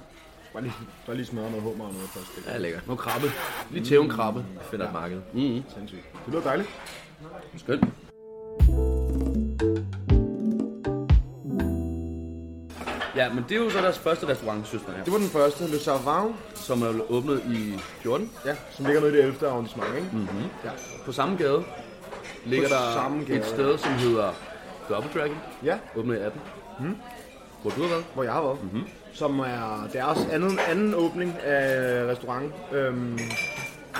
[0.52, 0.74] Bare lige,
[1.06, 2.46] bare lige smøre noget hummer og noget først.
[2.46, 2.86] Ja, lækkert.
[2.86, 3.26] Noget krabbe.
[3.70, 4.44] Lige tæve en krabbe.
[4.54, 5.20] Jeg finder et marked.
[5.74, 6.02] Sindssygt.
[6.12, 6.68] Det lyder dejligt.
[7.56, 7.84] Skønt.
[13.16, 15.66] Ja, men det er jo så deres første restaurant, søsterne her, Det var den første,
[15.70, 18.30] Le Savant, som er åbnet i 14.
[18.46, 19.48] ja, som ligger nede i det 11.
[19.48, 20.08] arrondissement, ikke?
[20.12, 20.26] Mm.
[20.64, 20.70] Ja.
[21.06, 21.64] På samme gade
[22.44, 23.38] ligger På der samme gade.
[23.38, 24.30] et sted, som hedder
[24.88, 26.40] Double Dragon, Ja, åbnet i 18.
[26.80, 26.96] Mm.
[27.62, 28.04] Hvor du har været.
[28.14, 28.62] hvor jeg har været.
[28.62, 28.82] Mm-hmm.
[29.12, 32.52] Som er deres anden, anden åbning af restaurant.
[32.72, 33.18] Øhm,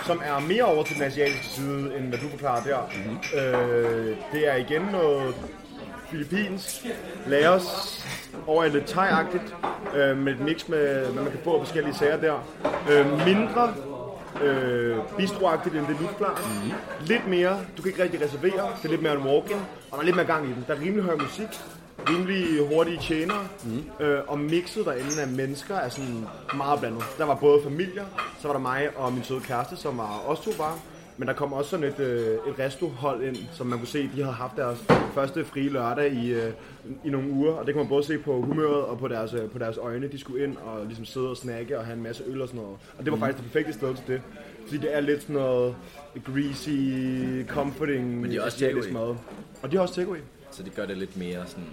[0.07, 2.79] som er mere over til den asiatiske side, end hvad du forklarer der.
[2.95, 3.39] Mm-hmm.
[3.39, 5.35] Øh, det er igen noget
[6.11, 6.87] filippinsk,
[7.27, 8.04] Laos,
[8.47, 9.09] over i lidt thai
[9.97, 12.35] øh, med et mix med, hvad man kan få af forskellige sager der.
[12.91, 13.75] Øh, mindre
[14.43, 16.49] øh, bistroagtigt end det forklarer.
[16.49, 16.73] Mm-hmm.
[17.07, 19.57] Lidt mere, du kan ikke rigtig reservere, det er lidt mere en walk-in,
[19.91, 20.65] og der er lidt mere gang i den.
[20.69, 21.49] Der er rimelig høj musik,
[22.09, 24.05] rimelig hurtige tjenere, mm.
[24.05, 27.03] øh, og mixet derinde af mennesker er sådan meget blandet.
[27.19, 28.05] Der var både familier,
[28.41, 30.79] så var der mig og min søde kæreste, som var os to bare.
[31.17, 34.23] Men der kom også sådan et, øh, et restohold ind, som man kunne se, de
[34.23, 36.53] havde haft deres første frie lørdag i, øh,
[37.05, 37.53] i nogle uger.
[37.53, 40.09] Og det kunne man både se på humøret og på deres, øh, på deres øjne.
[40.09, 42.61] De skulle ind og ligesom sidde og snakke og have en masse øl og sådan
[42.61, 42.77] noget.
[42.99, 44.23] Og det var faktisk det perfekte sted til det.
[44.67, 45.77] Fordi det er lidt sådan noget
[46.25, 46.71] greasy,
[47.47, 49.17] comforting, Men de er også mad.
[49.63, 50.19] Og de har også takeaway.
[50.51, 51.65] Så det gør det lidt mere sådan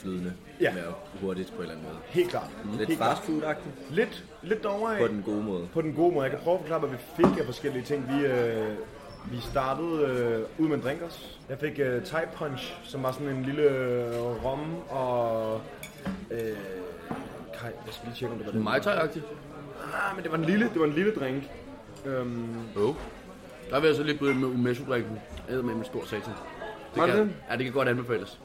[0.00, 0.32] flydende.
[0.60, 0.74] Ja.
[0.74, 1.98] Mere hurtigt på en eller anden måde.
[2.06, 2.50] Helt klart.
[2.78, 3.16] Lidt Helt klart.
[3.18, 3.94] fast food-agtigt.
[3.94, 4.98] Lidt, lidt af.
[5.00, 5.68] På den gode måde.
[5.72, 6.22] På den gode måde.
[6.22, 8.08] Jeg kan prøve at forklare, hvad vi fik af forskellige ting.
[8.08, 8.68] Vi, øh,
[9.30, 11.18] vi startede øh, ud med en drink også.
[11.48, 15.60] Jeg fik øh, Thai Punch, som var sådan en lille øh, rom og...
[16.30, 16.38] Øh,
[17.60, 18.62] kaj, jeg skal lige tjekke, om det var det.
[18.62, 19.24] Mai Tai-agtigt.
[19.94, 21.42] Ah, men det var en lille, det var en lille drink.
[22.06, 22.94] Øhm, Jo.
[23.70, 25.18] Der vil jeg så lige byde med umeshu-drikken.
[25.50, 26.32] Æd med en stor satan.
[26.94, 27.30] Det kan, det?
[27.50, 28.40] ja, det kan godt anbefales.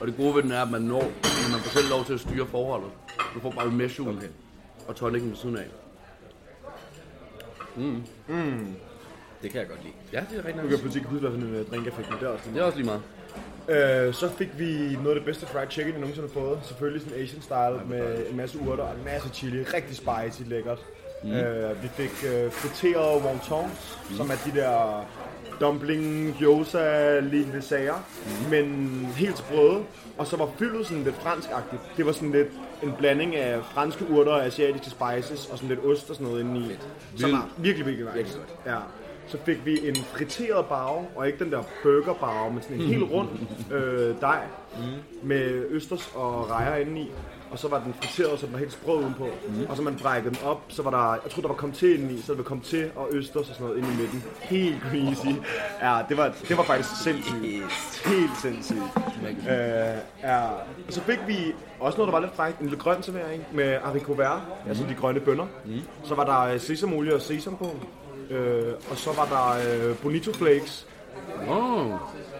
[0.00, 2.14] Og det gode ved den er, at man når, at man får selv lov til
[2.14, 2.90] at styre forholdet.
[3.34, 4.28] Du får bare umeshu okay.
[4.88, 5.66] og tonicen ved siden af.
[9.42, 9.94] Det kan jeg godt lide.
[10.12, 12.10] Ja, det er rigtig nu kan ikke huske, hvad for en øh, drink jeg fik,
[12.10, 13.02] men det er også Det lige er også lige meget.
[13.68, 16.58] Øh, så fik vi noget af det bedste fried chicken, jeg nogensinde har fået.
[16.62, 19.62] Selvfølgelig sådan Asian style med en masse urter og en masse chili.
[19.62, 20.78] Rigtig spicy, lækkert.
[21.22, 21.32] Mm.
[21.32, 24.16] Øh, vi fik øh, friterede wontons, mm.
[24.16, 25.06] som er de der
[25.60, 28.50] dumpling, gyoza, lignende sager, mm.
[28.50, 28.66] men
[29.16, 29.82] helt sprøde.
[30.18, 31.82] Og så var fyldet sådan lidt franskagtigt.
[31.96, 32.48] Det var sådan lidt
[32.82, 36.76] en blanding af franske urter, asiatiske spices og sådan lidt ost og sådan noget indeni.
[37.16, 38.38] Som var virkelig, virkelig nice.
[38.66, 38.76] Ja.
[39.26, 43.10] Så fik vi en friteret bag, og ikke den der burger men sådan en helt
[43.10, 43.28] rund
[43.72, 44.40] øh, dej
[45.22, 47.10] med østers og rejer indeni.
[47.50, 49.28] Og så var den friteret, så den var helt sprød udenpå.
[49.48, 49.66] Mm.
[49.68, 51.94] Og så man brækkede den op, så var der, jeg tror der var kommet til
[51.94, 54.24] indeni, så der var til og østers og sådan noget ind i midten.
[54.40, 55.36] Helt crazy.
[55.82, 57.42] Ja, det var, det var faktisk sindssygt.
[58.04, 58.82] Helt sindssygt.
[59.48, 60.46] Øh, ja.
[60.86, 63.78] Og så fik vi også noget, der var lidt frækt, en lidt grøn servering med
[63.78, 64.68] haricot vert, mm.
[64.68, 65.46] altså de grønne bønner.
[65.64, 65.80] Mm.
[66.04, 67.76] Så var der øh, sesamolie og sesam på.
[68.30, 70.86] Øh, og så var der øh, bonito flakes,
[71.48, 71.92] Oh.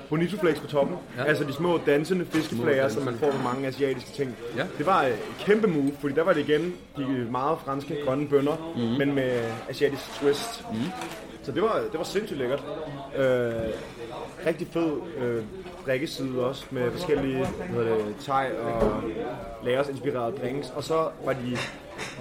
[0.08, 0.96] bonito flakes på toppen.
[1.18, 1.24] Ja.
[1.24, 4.36] Altså de små dansende fiskeflager, som man får med mange asiatiske ting.
[4.56, 4.64] Ja.
[4.78, 8.28] Det var øh, et kæmpe move, fordi der var det igen de meget franske grønne
[8.28, 8.82] bønner, mm.
[8.82, 10.64] men med asiatisk twist.
[10.72, 10.78] Mm.
[11.42, 12.64] Så det var, det var sindssygt lækkert.
[13.16, 13.52] Øh,
[14.46, 15.42] rigtig fed øh,
[15.86, 19.02] drikkeside også, med forskellige hvad det, thai og
[19.64, 20.72] lagers inspirerede drinks.
[20.76, 21.50] Og så var de,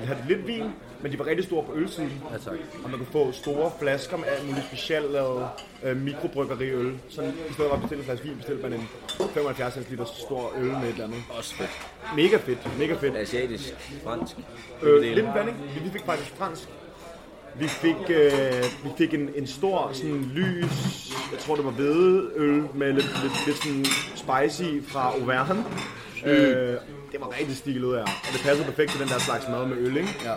[0.01, 0.63] de havde lidt vin,
[1.05, 2.11] men de var rigtig store på ølsiden.
[2.31, 2.53] Ja, tak.
[2.83, 5.47] Og man kunne få store flasker med alt muligt specielt lavet
[5.83, 6.93] øh, mikrobryggeriøl.
[7.09, 8.87] Så i stedet for at bestille en flaske vin, bestilte man en
[9.33, 11.19] 75 liter stor øl med et eller andet.
[11.37, 11.69] Også fedt.
[12.15, 13.15] Mega fedt, mega fedt.
[13.15, 14.35] Asiatisk, fransk.
[14.83, 15.57] Øh, lidt en blanding.
[15.83, 16.63] Vi- fik faktisk fransk.
[17.59, 22.63] Vi fik, øh, vi fik en, en stor sådan lys, jeg tror det var hvedeøl
[22.75, 25.65] med lidt, lidt, lidt sådan spicy fra Auvergne.
[26.25, 26.77] Øh,
[27.11, 29.65] det var rigtig stilet ud af, og det passede perfekt til den der slags mad
[29.65, 30.15] med øl, ikke?
[30.25, 30.33] Ja.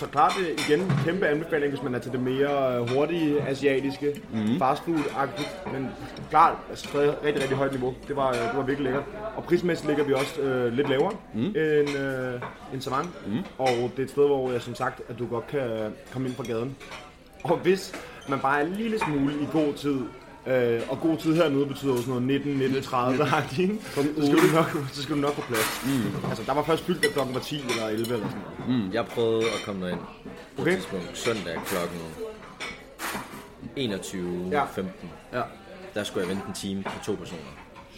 [0.00, 0.32] Så klart
[0.68, 4.62] igen kæmpe anbefaling, hvis man er til det mere øh, hurtige asiatiske, mm.
[4.62, 5.88] fastfood-agtigt, men
[6.30, 7.94] klart altså stadig rigtig, rigtig højt niveau.
[8.08, 9.04] Det var, øh, det var virkelig lækkert.
[9.36, 11.44] Og prismæssigt ligger vi også øh, lidt lavere mm.
[11.44, 12.40] end, øh,
[12.72, 13.14] end Savang.
[13.26, 13.38] Mm.
[13.58, 16.36] Og det er et sted, hvor jeg som sagt, at du godt kan komme ind
[16.36, 16.76] fra gaden.
[17.44, 17.94] Og hvis
[18.28, 20.00] man bare er en lille smule i god tid,
[20.46, 23.24] øh, og god tid hernede betyder jo sådan noget 19, 19, 30
[23.60, 23.78] ikke?
[23.94, 25.82] så, skal du nok, så skal du nok på plads.
[25.86, 26.28] Mm.
[26.28, 28.82] Altså, der var først fyldt, da klokken var 10 eller 11 eller sådan noget.
[28.84, 30.00] Mm, jeg prøvede at komme derind
[30.56, 30.70] på Okay.
[30.72, 31.98] et tidspunkt søndag klokken
[33.76, 34.50] 21.15.
[34.50, 34.62] Ja.
[35.38, 35.42] Ja.
[35.94, 37.42] Der skulle jeg vente en time på to personer.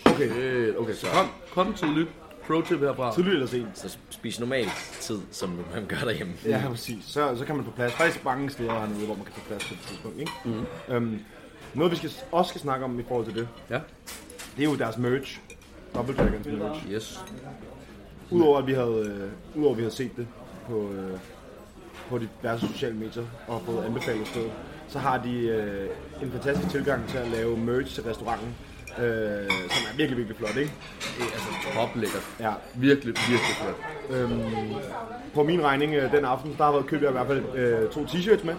[0.06, 1.26] Okay, Øh, okay, så kom,
[1.64, 2.08] kom tidligt.
[2.46, 3.14] Pro tip herfra.
[3.14, 3.78] tidligt eller sent.
[3.78, 4.66] Så spis normal
[5.00, 6.32] tid, som man gør derhjemme.
[6.46, 7.04] Ja, præcis.
[7.06, 7.92] Så, så kan man få plads.
[7.92, 10.18] Faktisk mange steder hernede, hvor man kan få plads på et tidspunkt.
[10.20, 10.32] Ikke?
[10.44, 10.94] Mm.
[10.94, 11.18] Øhm,
[11.74, 13.78] noget, vi skal, også skal snakke om i forhold til det, Ja.
[14.56, 15.40] det er jo deres merch.
[15.94, 16.90] Double Dragons merch.
[16.92, 17.20] Yes.
[18.30, 20.26] Udover at vi havde, øh, udover at vi havde set det
[20.68, 21.18] på, øh,
[22.08, 24.52] på diverse sociale medier og fået anbefalet stedet,
[24.88, 25.88] så har de øh,
[26.22, 28.48] en fantastisk tilgang til at lave merch til restauranten,
[28.98, 30.72] øh, som er virkelig, virkelig flot, ikke?
[31.00, 32.26] Det er altså top lækkert.
[32.40, 32.52] Ja.
[32.74, 33.76] Virkelig, virkelig flot.
[34.18, 34.40] Øhm,
[35.34, 37.90] på min regning øh, den aften, der har været købt jeg i hvert fald øh,
[37.90, 38.54] to t-shirts med.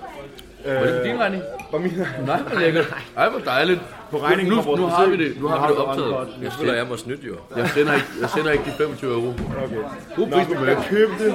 [0.66, 1.44] Øh, Var det på din regning?
[1.72, 1.92] På min
[2.26, 2.96] Nej, hvor lækkert.
[3.18, 3.80] Ej, hvor dejligt.
[4.12, 6.28] På regningen nu, vores nu har vi det, nu har vi det optaget.
[6.42, 7.36] Jeg føler, jeg må snyde jo.
[7.58, 9.28] Jeg sender ikke, jeg sender ikke de 25 euro.
[9.28, 9.76] Okay.
[10.16, 11.34] God pris på jeg købte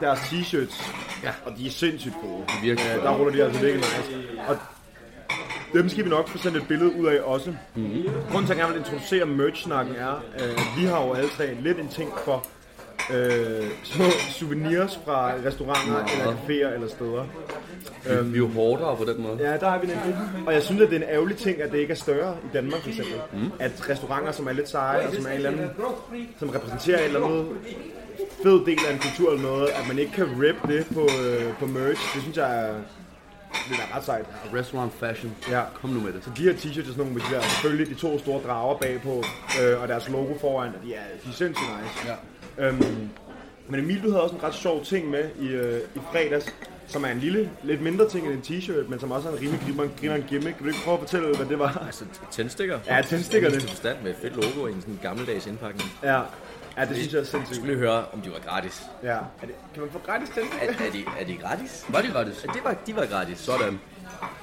[0.00, 1.30] deres t-shirts, Ja.
[1.46, 2.42] og de er sindssygt gode.
[2.62, 3.04] Virkelig Øh, flot.
[3.04, 4.28] der ruller de altså virkelig nice.
[4.48, 4.56] Og
[5.72, 7.50] dem skal vi nok få sendt et billede ud af også.
[7.50, 7.84] Mhm.
[7.86, 8.04] Mm-hmm.
[8.30, 11.28] Grunden til, at jeg gerne vil introducere merch-snakken er, øh, at vi har jo alle
[11.30, 12.46] tre lidt en ting for
[13.12, 17.24] øh, små souvenirs fra restauranter eller caféer eller steder.
[18.22, 19.36] Vi er jo hårdere på den måde.
[19.40, 20.16] Ja, der har vi nemlig.
[20.46, 22.48] Og jeg synes, at det er en ærgerlig ting, at det ikke er større i
[22.52, 23.14] Danmark, for eksempel.
[23.32, 23.52] Mm.
[23.58, 25.70] At restauranter, som er lidt seje, og som, er en eller anden,
[26.38, 27.48] som repræsenterer en eller anden
[28.42, 31.56] fed del af en kultur eller noget, at man ikke kan rip det på, øh,
[31.58, 32.74] på merch, det synes jeg er,
[33.68, 34.24] det er ret sejt.
[34.54, 35.32] Restaurant fashion.
[35.50, 35.62] Ja.
[35.80, 36.24] Kom nu med det.
[36.24, 38.76] Så de her t-shirts er sådan nogle med de der, selvfølgelig de to store drager
[38.78, 39.24] bagpå,
[39.62, 42.08] øh, og deres logo foran, og de er, de er sindssygt nice.
[42.08, 42.14] Ja.
[42.60, 43.08] Øhm,
[43.68, 46.54] men Emil, du havde også en ret sjov ting med i, øh, i fredags,
[46.86, 49.40] som er en lille, lidt mindre ting end en t-shirt, men som også er en
[49.40, 50.56] rimelig glimmer, griner en gimmick.
[50.58, 51.82] Vil du ikke prøve at fortælle, hvad det var?
[51.86, 52.78] Altså, tændstikker.
[52.86, 53.60] Ja, tændstikkerne.
[53.60, 55.90] Til forstand med et fedt logo i en sådan gammeldags indpakning.
[56.02, 56.20] Ja,
[56.76, 57.56] ja det synes jeg er sindssygt.
[57.56, 58.82] skulle lige høre, om de var gratis.
[59.02, 59.08] Ja.
[59.08, 60.86] Er det, kan man få gratis Er, tændstikker?
[60.86, 61.84] er, de, er de gratis?
[61.88, 62.44] Var det gratis?
[62.44, 63.38] Ja, det var, de var gratis.
[63.38, 63.80] Sådan.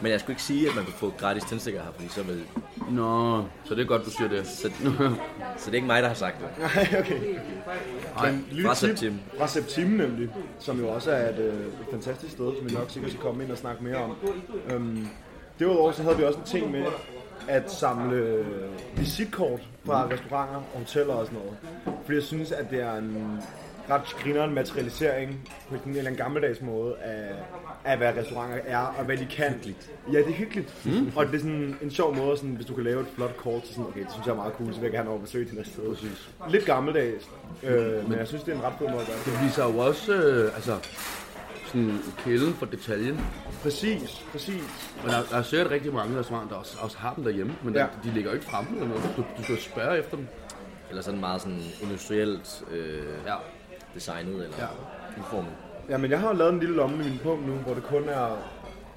[0.01, 2.43] Men jeg skulle ikke sige, at man kunne få gratis tændstikker her, fordi så vil...
[2.91, 4.47] Nå, så det er godt, du siger det.
[4.47, 4.71] Så,
[5.57, 6.47] så det er ikke mig, der har sagt det.
[6.59, 7.35] Nej, okay.
[8.15, 9.19] Nej, lille fra tip Septim.
[9.37, 12.89] Fra Septim nemlig, som jo også er et, øh, et fantastisk sted, som vi nok
[12.89, 14.15] sikkert skal komme ind og snakke mere om.
[14.71, 15.07] Øhm,
[15.59, 16.85] derudover så havde vi også en ting med
[17.47, 18.45] at samle øh,
[18.97, 21.57] visitkort fra restauranter og hoteller og sådan noget.
[22.03, 23.39] Fordi jeg synes, at det er en
[23.89, 27.31] ret grineren materialisering på en eller anden gammeldags måde af,
[27.87, 29.51] af hvad restauranter er og hvad de kan.
[29.53, 29.91] Hyggeligt.
[30.13, 30.85] Ja, det er hyggeligt.
[30.85, 31.11] Mm.
[31.15, 33.67] Og det er sådan en sjov måde, sådan, hvis du kan lave et flot kort,
[33.67, 35.45] så sådan, okay, det synes jeg er meget cool, så vil jeg gerne over besøge
[35.45, 35.89] det der sted.
[35.95, 36.29] Præcis.
[36.49, 37.29] Lidt gammeldags,
[37.63, 39.25] øh, men jeg synes, det er en ret god måde at gøre det.
[39.25, 40.75] Det viser jo også, øh, altså,
[41.65, 43.19] sådan kæden for detaljen.
[43.63, 44.63] Præcis, præcis.
[45.03, 47.73] Men der, der er sikkert rigtig mange restauranter, der også, også har dem derhjemme, men
[47.73, 47.79] ja.
[47.79, 47.85] Ja.
[47.85, 49.03] de, de ligger jo ikke fremme eller noget.
[49.17, 50.27] Du, du skal spørge efter dem.
[50.89, 53.35] Eller sådan meget sådan industrielt øh, Ja.
[53.95, 54.67] designet eller ja.
[55.19, 55.51] udformet.
[55.89, 57.83] Ja, men jeg har jo lavet en lille lomme i min punkt nu, hvor det
[57.83, 58.37] kun er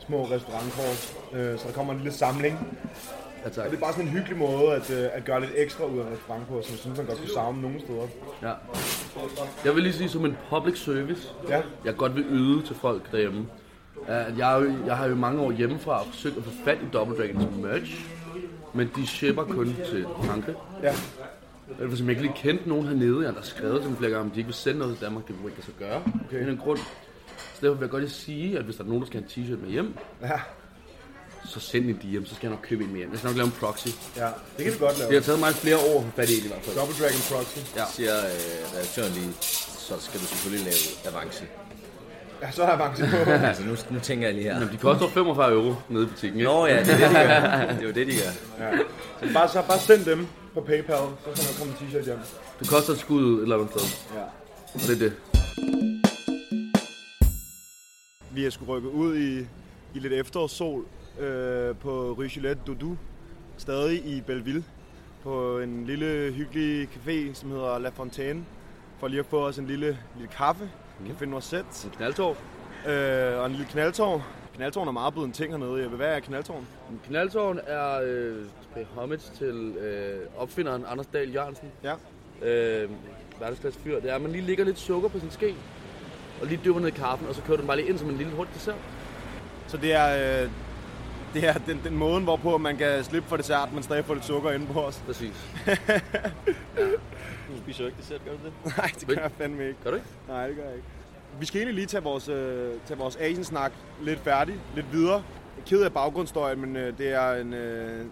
[0.07, 2.79] små restaurantkort, øh, så der kommer en lille samling.
[3.45, 3.65] Ja, tak.
[3.65, 5.99] Og det er bare sådan en hyggelig måde at, øh, at gøre lidt ekstra ud
[5.99, 8.03] af en restaurant på, som jeg synes, man godt kunne savne nogle steder.
[8.43, 8.53] Ja.
[9.65, 13.13] Jeg vil lige sige som en public service, Ja, jeg godt vil yde til folk
[13.13, 13.47] derhjemme.
[14.07, 17.57] at Jeg, jeg har jo mange år hjemmefra forsøgt at få fat i Double Dragons
[17.63, 18.07] merch,
[18.75, 20.55] men de shipper kun til Frankrig.
[20.83, 20.93] ja,
[21.79, 24.25] Det er, jeg ikke lige kendte nogen hernede, jeg har skrevet til dem flere gange,
[24.25, 26.03] om de ikke vil sende noget til Danmark, det vil ikke sig gøre.
[26.27, 26.39] Okay.
[26.39, 26.79] Det er en grund.
[27.55, 29.29] Så derfor vil jeg godt lige sige, at hvis der er nogen, der skal have
[29.37, 30.41] en t-shirt med hjem, ja,
[31.45, 33.11] så send en DM, så skal jeg nok købe en med hjem.
[33.11, 33.89] Jeg skal nok lave en proxy.
[34.17, 34.29] ja.
[34.57, 35.21] Det kan vi godt Det har lave.
[35.23, 36.77] taget mig flere år at få fat i det i hvert fald.
[36.77, 37.59] Double Dragon Proxy.
[37.79, 37.85] Ja.
[37.97, 39.33] Siger øh, redaktøren lige,
[39.89, 40.83] så skal du selvfølgelig lave
[41.15, 41.45] avance.
[42.43, 43.31] Ja, så har jeg avance på.
[43.51, 44.59] altså nu, nu tænker jeg lige her.
[44.61, 46.51] Men de koster 45 euro nede i butikken, ikke?
[46.53, 47.75] Nå ja, det er det, de gør.
[47.75, 48.33] Det er jo det, de gør.
[48.65, 48.71] Ja.
[49.21, 52.19] Så bare, så bare send dem på PayPal, så kan der komme en t-shirt hjem.
[52.61, 54.17] Det koster et skud et eller andet sted.
[54.19, 54.23] Ja.
[54.75, 55.13] Og det er det.
[58.33, 59.39] Vi er skulle rykke ud i,
[59.95, 60.85] i lidt efterårssol
[61.21, 62.97] øh, på Rue Gillette Doudou,
[63.59, 64.65] stadig i Belleville,
[65.23, 68.45] på en lille hyggelig café, som hedder La Fontaine,
[69.01, 70.71] for lige at få os en lille, lille kaffe,
[71.07, 72.37] Café Noisette, En knaldtår.
[72.89, 74.23] øh, og en lille knaldtårn.
[74.57, 75.89] Knaldtårn er meget blevet en ting hernede.
[75.89, 76.67] Hvad er knaldtårn?
[77.07, 78.47] Knaldtårn er øh,
[78.95, 81.69] homage til øh, opfinderen Anders Dahl Jørgensen.
[81.85, 81.95] Ja.
[82.43, 82.91] Øh,
[83.41, 84.01] verdensklasse fyr.
[84.01, 85.55] Det er, at man lige lægger lidt sukker på sin ske,
[86.41, 88.11] og lige dypper ned i kaffen, og så kører du den bare lige ind som
[88.11, 88.77] en lille hurtig dessert.
[89.67, 90.51] Så det er, øh,
[91.35, 94.25] det er den, den måde, hvorpå man kan slippe for dessert, men stadig få lidt
[94.25, 95.03] sukker inde på os.
[95.07, 95.35] Præcis.
[97.51, 98.77] Du spiser jo ikke dessert, gør du det?
[98.77, 99.79] Nej, det kan jeg fandme ikke.
[99.85, 100.09] Gør du ikke?
[100.29, 100.89] Nej, det gør jeg ikke.
[101.41, 105.15] Vi skal egentlig lige tage vores, øh, tage vores Asian-snak lidt færdig, lidt videre.
[105.57, 108.05] Jeg er ked af baggrundsstøjen, men øh, det, er en, øh,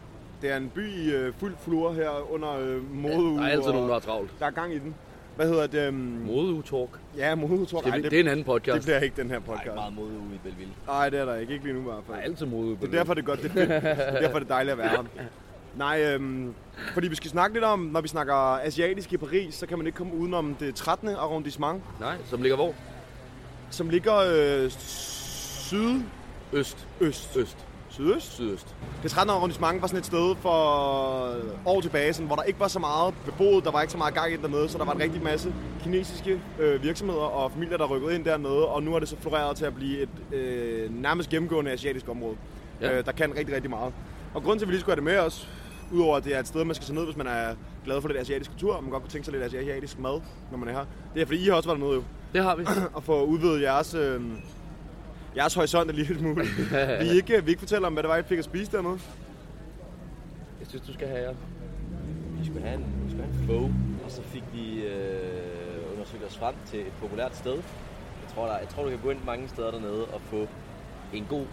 [0.43, 3.39] det er en by i øh, fuld flur her under øh, modeuge.
[3.39, 4.31] Der er altid og nogen, der har travlt.
[4.41, 4.95] Der er gang i den.
[5.37, 5.89] Hvad hedder det?
[5.89, 5.95] Um,
[6.27, 6.89] Modeuge-talk.
[7.17, 8.83] ja, modeuge, tror Det, det, det er en anden det podcast.
[8.87, 9.75] bliver ikke den her Der er podcast.
[9.75, 10.73] meget mode ude i Belleville.
[10.87, 11.53] Nej, det er der ikke.
[11.53, 12.19] Ikke lige nu i hvert Der fald.
[12.19, 12.79] er altid modeuge.
[12.81, 13.43] Det er derfor, det er godt.
[13.43, 15.05] Det er, det er derfor, det er dejligt at være her.
[15.77, 16.55] Nej, øhm,
[16.95, 19.87] fordi vi skal snakke lidt om, når vi snakker asiatisk i Paris, så kan man
[19.87, 21.09] ikke komme udenom det 13.
[21.09, 22.75] arrondissement, Nej, som ligger hvor?
[23.71, 26.87] Som ligger øh, sydøst.
[27.01, 27.37] Øst.
[27.37, 27.57] Øst.
[27.89, 28.33] Sydøst?
[28.33, 28.75] Sydøst.
[29.03, 29.31] Det 13.
[29.31, 30.51] arrondissement var sådan et sted for
[31.67, 34.15] år tilbage, sådan, hvor der ikke var så meget beboet, der var ikke så meget
[34.15, 37.87] gang i dernede, så der var en rigtig masse kinesiske øh, virksomheder og familier, der
[37.87, 41.31] rykkede ind dernede, og nu er det så floreret til at blive et øh, nærmest
[41.31, 42.37] gennemgående asiatisk område,
[42.81, 42.99] ja.
[42.99, 43.93] øh, der kan rigtig, rigtig meget.
[44.35, 45.49] Og grunden til, at vi lige skulle have det med os,
[45.93, 47.55] udover at det er et sted, man skal tage ned, hvis man er
[47.85, 50.59] glad for lidt asiatisk kultur, og man godt kunne tænke sig lidt asiatisk mad, når
[50.59, 50.85] man er her.
[51.15, 52.03] Det er fordi, I har også været dernede jo,
[52.33, 52.65] Det har vi.
[52.97, 54.23] og få udvidet jeres, øh,
[55.37, 56.45] jeres horisont en lille smule.
[57.03, 58.99] vi, ikke, vi ikke fortælle om, hvad det var, I fik at spise dernede?
[60.61, 61.35] Jeg synes, du skal have jer.
[62.41, 63.65] Vi skulle have en, vi skulle have en flow,
[64.05, 67.55] og så fik vi øh, undersøgt os frem til et populært sted.
[67.55, 70.47] Jeg tror, der, jeg tror, du kan gå ind mange steder dernede og få
[71.13, 71.45] en god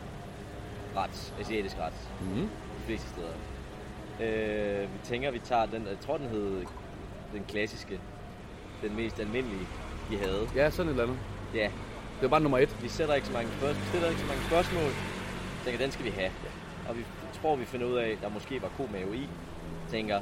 [0.95, 2.41] ret, asiatisk ret, Mm.
[2.41, 3.33] de fleste steder.
[4.21, 6.63] Øh, vi tænker, vi tager den, jeg tror, den hed
[7.33, 7.99] den klassiske,
[8.83, 9.67] den mest almindelige,
[10.09, 10.49] vi havde.
[10.55, 11.17] Ja, sådan et eller andet.
[11.53, 11.63] Ja,
[12.15, 12.77] Det var bare nummer et.
[12.83, 14.83] vi sætter ikke så mange spørgsmål, vi stiller ikke så mange spørgsmål.
[14.83, 14.91] Jeg
[15.65, 16.31] tænker, den skal vi have.
[16.89, 17.05] Og vi
[17.41, 19.29] tror, vi finder ud af, at der måske var komave i.
[19.91, 20.21] Tænker,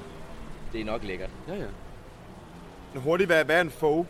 [0.74, 1.30] det er nok lækkert.
[1.48, 1.66] Ja, ja.
[2.94, 4.06] Men Hurtigt, hvad, hvad er en pho?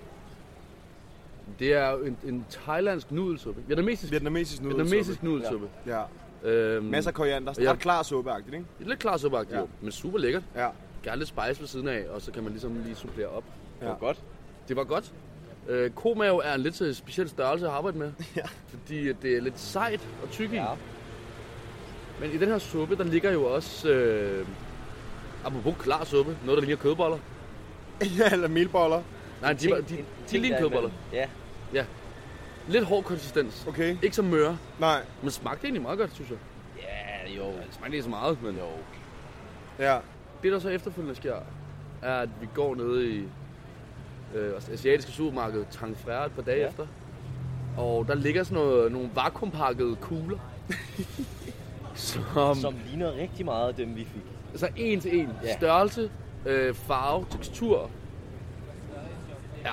[1.60, 3.62] Det er jo en, en thailandsk nudelsuppe.
[3.68, 4.84] Vietnamesisk, Vietnamesisk nudelsuppe.
[4.84, 5.68] vietnamesisk nudelsuppe.
[5.88, 6.02] Ja.
[6.50, 7.54] Øhm, Masser af koriander.
[7.62, 7.72] Ja.
[7.72, 8.66] Ret klar suppeagtigt, ikke?
[8.80, 9.60] Det er lidt klar suppeagtigt, Ja.
[9.62, 9.66] ja.
[9.82, 10.44] men super lækkert.
[10.56, 10.70] Ja.
[11.04, 13.44] Gerne lidt spice ved siden af, og så kan man ligesom lige supplere op.
[13.80, 13.92] Det Ja.
[13.92, 14.22] var godt.
[14.68, 15.14] Det var godt.
[15.68, 18.12] Øh, komave er en lidt speciel størrelse at arbejde med.
[18.36, 18.42] Ja.
[18.68, 20.56] Fordi det er lidt sejt og tyk i.
[20.56, 20.66] Ja.
[22.22, 23.90] Men i den her suppe, der ligger jo også...
[23.90, 24.48] Øh,
[25.46, 27.18] apropos klar suppe, noget der ligner kødboller.
[28.20, 29.02] ja, eller melboller.
[29.42, 30.90] Nej, de, de, de, de ligner kødboller.
[31.14, 31.28] Ja,
[32.68, 33.66] Lidt hård konsistens.
[33.68, 33.98] Okay.
[34.04, 35.02] Ikke så møre, Nej.
[35.22, 36.38] men smagte egentlig meget godt, synes jeg.
[36.82, 37.46] ja, jo.
[37.46, 38.68] Det smagte ikke så meget, men Jo.
[39.80, 40.00] Ja.
[40.44, 41.36] det der så efterfølgende sker,
[42.02, 43.24] er, at vi går ned i
[44.36, 46.68] øh, asiatiske supermarked Tang Frère et par dage Ja.
[46.68, 46.88] efter.
[47.78, 50.38] Og der ligger sådan noget, nogle vakuumpakkede kugler.
[51.96, 54.22] som, Som ligner rigtig meget af dem, vi fik.
[54.52, 55.30] altså en til en.
[55.44, 55.58] Ja.
[55.58, 56.12] Størrelse,
[56.46, 57.90] øh, farve, tekstur.
[59.66, 59.72] Ja.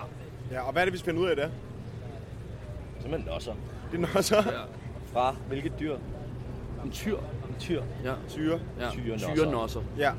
[0.52, 1.48] Ja, og hvad er det, vi skal finde ud af der?
[3.00, 3.52] Simpelthen nosser.
[3.92, 4.42] Det er noget så ja.
[5.12, 5.96] Fra hvilket dyr?
[6.84, 7.16] En tyr.
[7.48, 7.82] En tyr.
[8.04, 8.14] Ja.
[8.28, 8.60] syre.
[8.80, 8.90] ja.
[8.90, 9.34] Tyrenosser.
[9.34, 9.80] Tyrenosser.
[9.98, 10.10] Ja.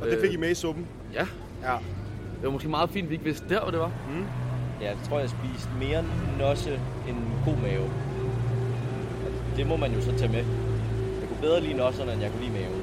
[0.00, 0.20] Og det Øh.
[0.20, 0.86] fik I med i suppen.
[1.12, 1.26] Ja.
[1.62, 1.76] Ja.
[2.44, 3.90] Det var måske meget fint, vi ikke vidste der, hvad det var.
[4.80, 6.04] Ja, jeg tror, jeg spiste mere
[6.38, 7.90] nosse end god mave.
[9.56, 10.44] det må man jo så tage med.
[11.20, 12.82] Jeg kunne bedre lide nosserne, end jeg kunne lide maven.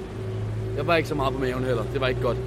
[0.77, 1.83] Jeg var ikke så meget på maven heller.
[1.93, 2.37] Det var ikke godt.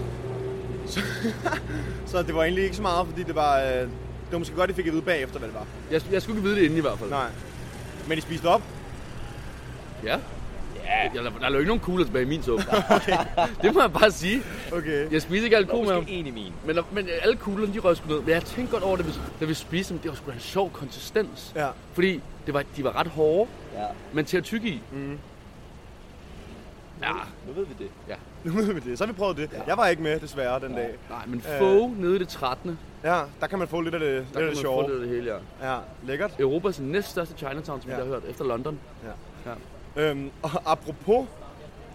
[2.07, 3.61] Så det var egentlig ikke så meget, fordi det var...
[3.61, 5.67] Øh, det var måske godt, at I fik at vide bagefter, hvad det var.
[5.91, 7.11] Jeg, jeg skulle ikke vide det inden i hvert fald.
[7.11, 7.29] Nej.
[8.09, 8.63] Men I spiste op?
[10.05, 10.19] Ja.
[10.85, 12.65] Ja, Jeg, der lå ikke nogen kugler tilbage i min suppe.
[12.97, 13.17] okay.
[13.63, 14.43] Det må jeg bare sige.
[14.77, 15.13] Okay.
[15.13, 16.53] Jeg spiste ikke var ko med måske en i min.
[16.67, 18.21] men, men alle kuglerne, de røg sgu ned.
[18.21, 20.01] Men jeg tænkte godt over det, hvis- da vi spiste dem.
[20.03, 21.53] Det var sgu da en sjov konsistens.
[21.57, 21.69] Ja.
[21.93, 24.83] Fordi det var, de var ret hårde, Ja, men til at tygge i.
[24.93, 25.19] Mm.
[27.03, 27.13] Ja.
[27.47, 27.91] nu ved vi det.
[28.09, 28.15] ja.
[28.45, 28.99] Nu ved vi det.
[28.99, 29.51] Så har vi prøvet det.
[29.67, 30.95] Jeg var ikke med, desværre, den dag.
[31.11, 31.59] Nej, men Øh.
[31.59, 32.79] få nede i det 13.
[33.05, 34.63] Ja, der kan man få lidt af det, Der lidt kan af man det få
[34.63, 34.83] sjove.
[34.83, 35.33] lidt af det hele,
[35.63, 35.73] ja.
[35.73, 36.31] Ja, lækkert.
[36.39, 37.97] Europas næststørste Chinatown, som ja.
[37.97, 38.03] Ja.
[38.03, 38.79] jeg har hørt, efter London.
[39.97, 41.27] Øhm, og apropos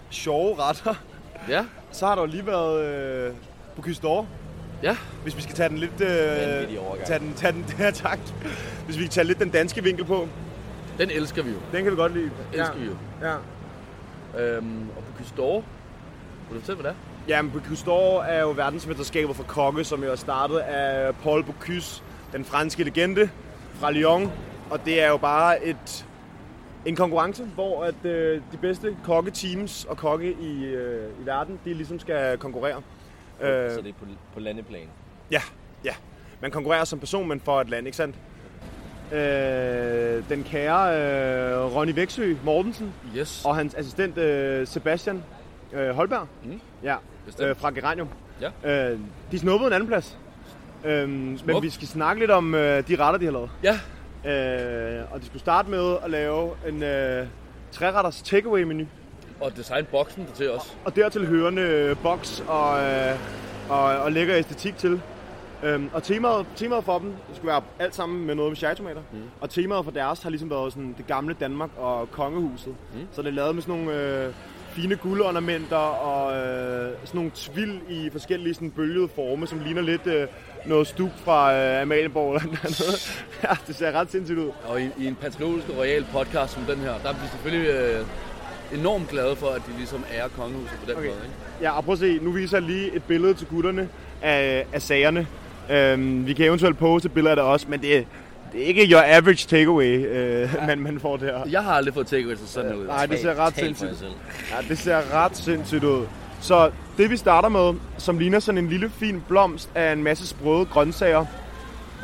[0.10, 0.94] sjove retter,
[1.48, 3.34] Ja, så har der jo lige været øh,
[3.76, 4.26] Bocuse d'Or.
[4.84, 4.98] ja.
[5.24, 6.02] Hvis vi skal tage den lidt...
[6.02, 6.08] Øh,
[7.06, 8.20] tage den, tage den, ja, tak.
[8.86, 10.28] Hvis vi kan tage lidt den danske vinkel på,
[10.98, 11.58] Den elsker vi jo.
[11.72, 12.32] den kan vi godt lide.
[12.54, 12.96] Elsker vi jo.
[13.22, 13.36] Ja.
[14.40, 15.64] Øhm, og på Custore,
[16.50, 17.36] vil du fortælle, hvad det er?
[17.36, 22.04] Jamen, Bocuse d'Or er jo verdensmesterskabet for kokke, som jo er startet af Paul Bocuse,
[22.34, 23.30] den franske legende
[23.74, 24.32] fra Lyon.
[24.70, 26.06] Og det er jo bare et,
[26.86, 31.74] en konkurrence, hvor at, øh, de bedste kokketeams og kokke i, øh, i verden, de
[31.74, 32.76] ligesom skal konkurrere.
[33.42, 34.88] Øh, Så det er på, på landeplan.
[35.32, 35.42] Ja,
[35.86, 35.94] ja.
[36.42, 38.16] Man konkurrerer som person, men for et land, ikke sandt?
[39.14, 40.96] Øh, den kære
[41.56, 43.46] øh, Ronny Væksø Mortensen Yes.
[43.46, 45.24] og hans assistent øh, Sebastian
[45.74, 46.60] øh, Holberg Mm.
[46.84, 47.50] ja, Bestemt.
[47.50, 48.08] øh, fra Geranium.
[48.64, 48.92] Ja.
[48.92, 49.00] Øh,
[49.32, 50.18] de snuppede en anden plads.
[50.86, 53.50] Øh, men vi skal snakke lidt om øh, de retter, de har lavet.
[53.64, 53.80] Ja,
[54.26, 57.28] Øh, og de skulle starte med at lave en øh,
[57.72, 58.86] træretters takeaway-menu.
[59.42, 60.78] og design boksen til os.
[60.86, 63.16] Og dertil hørende øh, boks og, øh,
[63.70, 65.02] og, og lækker æstetik til.
[65.64, 69.02] Øhm, og temaet, temaet for dem skulle være alt sammen med noget med chai-tomater.
[69.12, 69.22] Mm.
[69.42, 72.76] Og temaet for deres har ligesom været sådan det gamle Danmark og kongehuset.
[72.94, 73.00] Mm.
[73.12, 74.34] Så det er lavet med sådan nogle øh,
[74.70, 80.08] fine guldornamenter og øh, sådan nogle tvil i forskellige sådan bølgede forme, som ligner lidt
[80.08, 80.28] øh,
[80.66, 83.24] noget stuk fra øh, Amalienborg eller noget.
[83.44, 84.52] ja, det ser ret sindssygt ud.
[84.66, 87.70] Og i, i en patriotisk og royal podcast som den her, der er vi selvfølgelig
[87.70, 88.06] øh,
[88.80, 91.08] enormt glade for, at de ligesom ærer kongehuset på den Okay.
[91.08, 91.18] måde.
[91.24, 91.36] Ikke?
[91.62, 93.90] Ja, og prøv at se, nu viser jeg lige et billede til gutterne
[94.22, 95.28] af, af sagerne.
[95.72, 98.06] Øhm, vi kan eventuelt poste et billede af det også, men det,
[98.54, 101.42] det er ikke your average takeaway, øh, man, man får der.
[101.50, 102.86] Jeg har aldrig fået takeaway til sådan ud.
[102.88, 104.12] Nej, det ser ret sindssygt selv.
[104.52, 106.06] Ja, det ser ret sindssygt ud.
[106.42, 110.28] Så det vi starter med, som ligner sådan en lille fin blomst af en masse
[110.28, 111.26] sprøde grøntsager,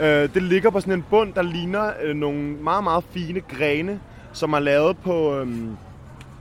[0.01, 3.99] øh, det ligger på sådan en bund, der ligner øh, nogle meget, meget fine grene,
[4.33, 5.47] som er lavet på, øh,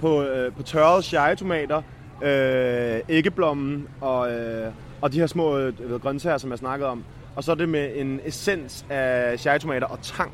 [0.00, 1.82] på, øh, på tørrede cherrytomater,
[2.22, 6.90] øh, æggeblommen og, øh, og de her små øh, jeg ved, grøntsager, som jeg snakkede
[6.90, 7.04] om.
[7.36, 10.32] Og så er det med en essens af cherrytomater og tang.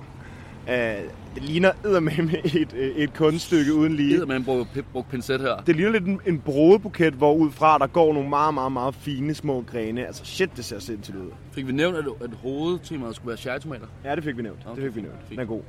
[0.69, 0.75] Øh,
[1.35, 4.09] det ligner eddermame et, øh, et kunststykke uden lige.
[4.15, 5.57] Gider man bruge, bruge pincet her.
[5.57, 8.95] Det ligner lidt en, en brodebuket, hvor ud fra der går nogle meget, meget, meget
[8.95, 10.07] fine små grene.
[10.07, 11.31] Altså shit, det ser sindssygt ud.
[11.53, 13.87] Fik vi nævnt, at, at hovedtemaet skulle være cherrytomater?
[14.05, 14.59] Ja, det fik vi nævnt.
[14.67, 15.17] Okay, det fik vi nævnt.
[15.29, 15.31] fint.
[15.31, 15.61] Den er god.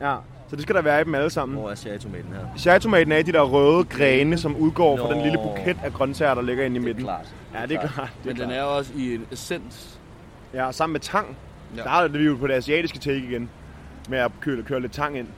[0.00, 0.16] Ja,
[0.48, 1.58] så det skal der være i dem alle sammen.
[1.58, 2.40] Hvor er cherrytomaten her?
[2.58, 5.14] Cherrytomaten er de der røde grene, som udgår fra Nå.
[5.14, 7.04] den lille buket af grøntsager, der ligger inde i Det er midten.
[7.04, 7.34] klart.
[7.54, 8.10] Ja, det er klart.
[8.16, 8.58] Det Men er den klart.
[8.58, 10.00] er også i en essens.
[10.54, 11.36] Ja, sammen med tang.
[11.76, 11.82] Ja.
[11.82, 13.50] Der er det vi jo på det asiatiske take igen.
[14.08, 15.28] Med at køre, køre lidt tang ind.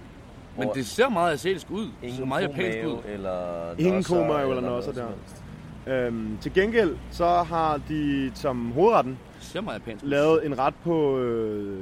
[0.58, 1.80] Men det ser meget asiatisk ud.
[1.82, 2.98] Det ser Ingen meget japansk ud.
[3.08, 6.06] eller Ingen nosser komaer eller noget der.
[6.06, 10.08] Øhm, til gengæld, så har de som hovedretten ser meget japansk ud.
[10.10, 11.80] lavet en ret på, øh,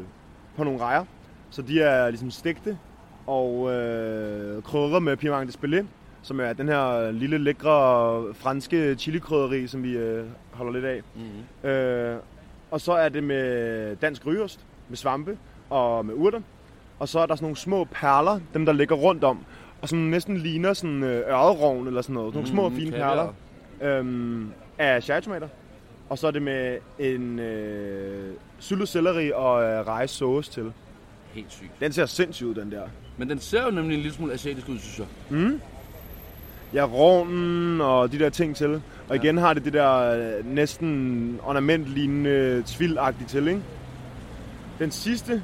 [0.56, 1.04] på nogle rejer.
[1.50, 2.78] Så de er ligesom stegte
[3.26, 5.86] og øh, krydret med piment d'espelette,
[6.22, 11.00] som er den her lille lækre franske chilikrydderi, som vi øh, holder lidt af.
[11.14, 11.70] Mm-hmm.
[11.70, 12.16] Øh,
[12.70, 15.38] og så er det med dansk rygeost, med svampe
[15.70, 16.40] og med urter.
[17.00, 19.38] Og så er der sådan nogle små perler, dem der ligger rundt om,
[19.82, 22.34] og som næsten ligner sådan øh, ørredrovn eller sådan noget.
[22.34, 23.32] Nogle små Mm, fine kaviar.
[23.80, 25.48] perler øhm, af cherrytomater.
[26.08, 30.72] Og så er det med en øh, syltet selleri og øh, rejes sauce til.
[31.32, 31.70] Helt sygt.
[31.80, 32.82] Den ser sindssygt ud, den der.
[33.16, 34.98] Men den ser jo nemlig en lille smule asiatisk ud, synes
[35.30, 35.52] jeg.
[36.74, 38.82] Ja, rovnen og de der ting til.
[39.08, 39.98] Og igen har det det der
[40.38, 43.62] øh, næsten ornamentlignende tvildagtigt til, ikke?
[44.78, 45.42] Den sidste,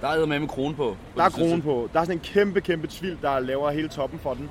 [0.00, 0.96] Der er med med krone på.
[1.14, 1.88] på der er kronen på.
[1.92, 4.50] Der er sådan en kæmpe, kæmpe tvil, der laver hele toppen for den.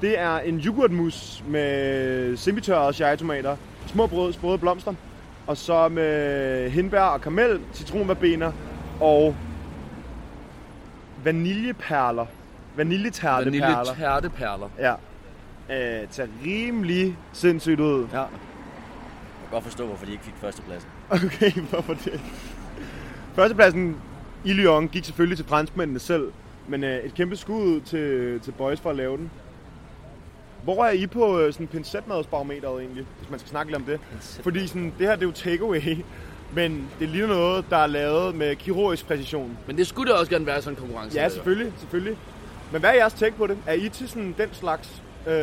[0.00, 3.56] Det er en yoghurtmus med semitørrede cherrytomater,
[3.86, 4.94] små brød, sprøde blomster,
[5.46, 8.52] og så med hindbær og karamel, citronverbener
[9.00, 9.36] og
[11.24, 12.26] vaniljeperler.
[12.76, 13.60] Vaniljetærteperler.
[13.60, 14.68] Vaniljetærteperler.
[14.78, 14.94] Ja.
[15.70, 18.06] Øh, ser rimelig sindssygt ud.
[18.12, 18.18] Ja.
[18.18, 18.28] Jeg
[19.40, 20.90] kan godt forstå, hvorfor de ikke fik førstepladsen.
[21.10, 22.20] Okay, hvorfor det?
[23.34, 23.96] Førstepladsen
[24.44, 26.32] i Lyon gik selvfølgelig til franskmændene selv,
[26.68, 29.30] Men øh, et kæmpe skud ud til, til boys for at lave den.
[30.64, 34.00] Hvor er I på øh, sådan pincetmadsbarometeret egentlig, hvis man skal snakke lidt om det?
[34.20, 36.04] Fordi sådan, det her det er jo takeaway,
[36.54, 39.58] men det ligner noget, der er lavet med kirurgisk præcision.
[39.66, 41.18] Men det skulle da også gerne være sådan en konkurrence.
[41.18, 42.18] Ja, selvfølgelig, selvfølgelig.
[42.72, 43.58] Men hvad er jeres take på det?
[43.66, 45.34] Er I til sådan den slags øh,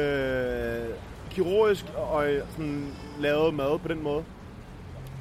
[1.29, 2.87] kirurgisk og øh, sådan
[3.19, 4.23] lavet mad på den måde?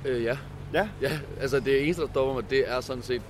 [0.04, 0.36] Øh, ja.
[0.74, 1.18] Ja, ja.
[1.40, 3.22] Altså det eneste, der stopper mig, det er sådan set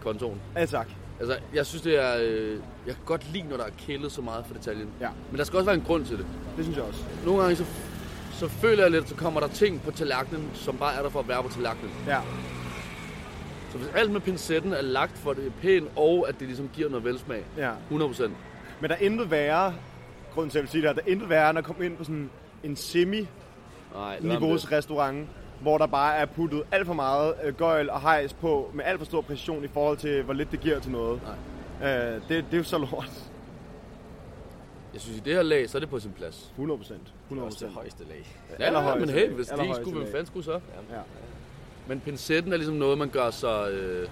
[0.00, 0.40] kontoren.
[0.56, 0.88] ja tak.
[1.20, 2.16] Altså, jeg synes, det er...
[2.22, 2.50] Øh,
[2.86, 4.88] jeg kan godt lide, når der er kælet så meget for detaljen.
[5.00, 5.08] Ja.
[5.30, 6.26] Men der skal også være en grund til det.
[6.56, 7.00] Det synes jeg også.
[7.24, 7.64] Nogle gange, så,
[8.32, 11.20] så føler jeg lidt, så kommer der ting på tallerkenen, som bare er der for
[11.20, 11.90] at være på tallerkenen.
[12.06, 12.20] Ja,
[13.72, 16.88] Så hvis alt med pincetten er lagt for det pænt, og at det ligesom giver
[16.88, 17.72] noget velsmag, ja.
[17.90, 18.22] 100%.
[18.80, 19.74] Men der er intet værre,
[20.34, 22.04] grunden til at sige det her, der er intet værre, end at komme ind på
[22.04, 22.30] sådan
[22.64, 23.28] en semi
[23.94, 25.28] Nej, niveaus restaurant,
[25.60, 28.98] hvor der bare er puttet alt for meget øh, gøjl og hejs på, med alt
[28.98, 31.20] for stor præcision i forhold til, hvor lidt det giver til noget.
[31.80, 31.90] Nej.
[31.96, 33.10] Øh, det, det er jo så lort.
[34.92, 36.48] Jeg synes, i det her lag, så er det på sin plads.
[36.50, 37.00] 100 procent.
[37.24, 37.74] 100 Også det procent.
[37.74, 38.36] højeste lag.
[38.60, 40.52] Ja, Allerhøjeste men hey, hvis det ikke skulle, hvem fanden skulle så?
[40.52, 40.98] Ja.
[41.86, 44.08] Men pincetten er ligesom noget, man gør sig, øh,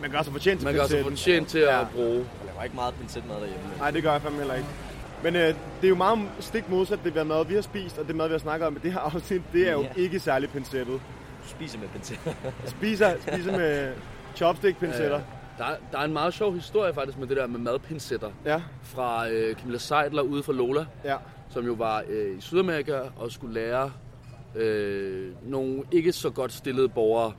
[0.00, 1.80] Man gør sig fortjent til man gør sig fortjent til Ja.
[1.80, 2.16] at bruge.
[2.16, 3.64] Jeg laver ikke meget pincetmad derhjemme.
[3.78, 4.68] Nej, det gør jeg fandme heller ikke.
[5.22, 5.54] Men øh, det
[5.84, 8.32] er jo meget stik modsat det der mad, vi har spist, og det mad, vi
[8.32, 9.88] har snakket om i det her afsnit, det er jo Ja.
[9.96, 11.00] ikke særlig pincettet.
[11.46, 12.18] Spiser med pincet.
[12.64, 13.92] Spiser, spiser med
[14.36, 15.20] chopstick-pincetter.
[15.58, 18.30] Der, er, der er en meget sjov historie faktisk med det der med madpincetter.
[18.44, 21.16] Ja, Fra øh, Camilla Seidler ude fra Lola, ja,
[21.50, 23.92] som jo var øh, i Sydamerika og skulle lære
[24.54, 27.32] øh, nogle ikke så godt stillede borgere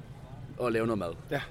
[0.63, 1.11] at lave noget mad.
[1.32, 1.41] ja.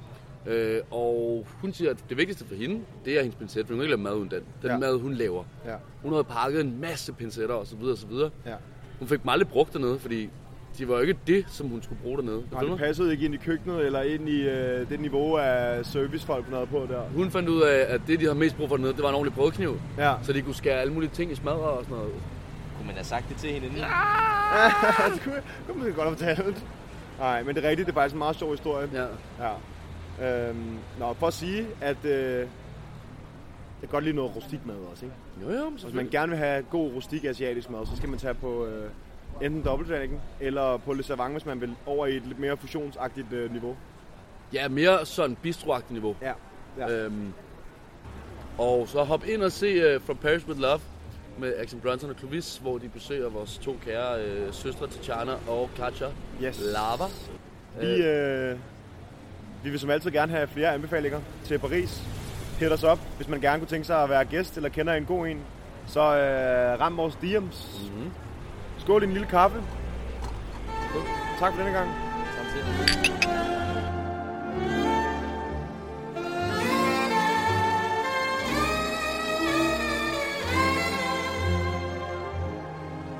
[0.46, 3.78] Øh, og hun siger, at det vigtigste for hende, det er hendes pincet, for hun
[3.78, 4.40] kan ikke lave mad uden den.
[4.40, 4.72] Den Ja.
[4.72, 4.78] ja.
[4.78, 5.44] mad, hun laver.
[5.66, 8.30] ja, Hun havde pakket en masse pincetter og så videre og så videre.
[8.46, 8.54] ja.
[8.98, 10.30] Hun fik dem aldrig brugt dernede, fordi
[10.78, 12.42] de var jo ikke det, som hun skulle bruge dernede.
[12.52, 16.44] Nej, det passede ikke ind i køkkenet, eller ind i øh, det niveau af servicefolk,
[16.44, 17.00] hun havde på der.
[17.00, 19.14] Hun fandt ud af, at det, de havde mest brug for dernede, det var en
[19.14, 19.80] ordentlig brødkniv.
[19.98, 22.12] Ja, Så de kunne skære alle mulige ting i smadre og sådan noget.
[22.76, 23.80] Kunne man have sagt det til hende inden?
[25.14, 26.64] det kunne, det kunne man godt have fortalt.
[27.18, 28.88] Nej, men det er rigtigt, det er faktisk en meget sjov historie.
[28.94, 29.02] Ja.
[29.46, 29.52] Ja.
[30.22, 32.46] Øhm, nå, for at sige, at øh, jeg
[33.80, 35.16] kan godt lide noget rustik mad også, ikke?
[35.42, 38.34] Jo, jo, Hvis man gerne vil have god rustik asiatisk mad, så skal man tage
[38.34, 38.90] på øh,
[39.42, 43.32] enten Dragon eller på Le Savang, hvis man vil over i et lidt mere fusionsagtigt
[43.32, 43.76] øh, niveau.
[44.52, 46.16] Ja, mere sådan bistroagtigt niveau.
[46.22, 46.32] Ja.
[46.78, 46.90] ja.
[46.90, 47.32] Øhm,
[48.58, 50.80] og så hop ind og se uh, From Paris With Love
[51.38, 55.70] med Action Bronson og Clovis, hvor de besøger vores to kære øh, søstre, Tatjana og
[55.76, 56.06] Katja
[56.42, 56.60] Yes.
[56.60, 57.04] Lava.
[57.80, 58.58] Vi, øh,
[59.62, 62.02] vi vil som altid gerne have flere anbefalinger til Paris.
[62.60, 65.04] Hit os op, hvis man gerne kunne tænke sig at være gæst eller kender en
[65.04, 65.40] god en.
[65.86, 67.90] Så øh, ram vores DM's.
[67.92, 68.10] Mhm.
[68.78, 69.62] Skål i en lille kaffe.
[71.38, 71.90] Tak for denne gang.
[72.36, 73.25] Samtidig.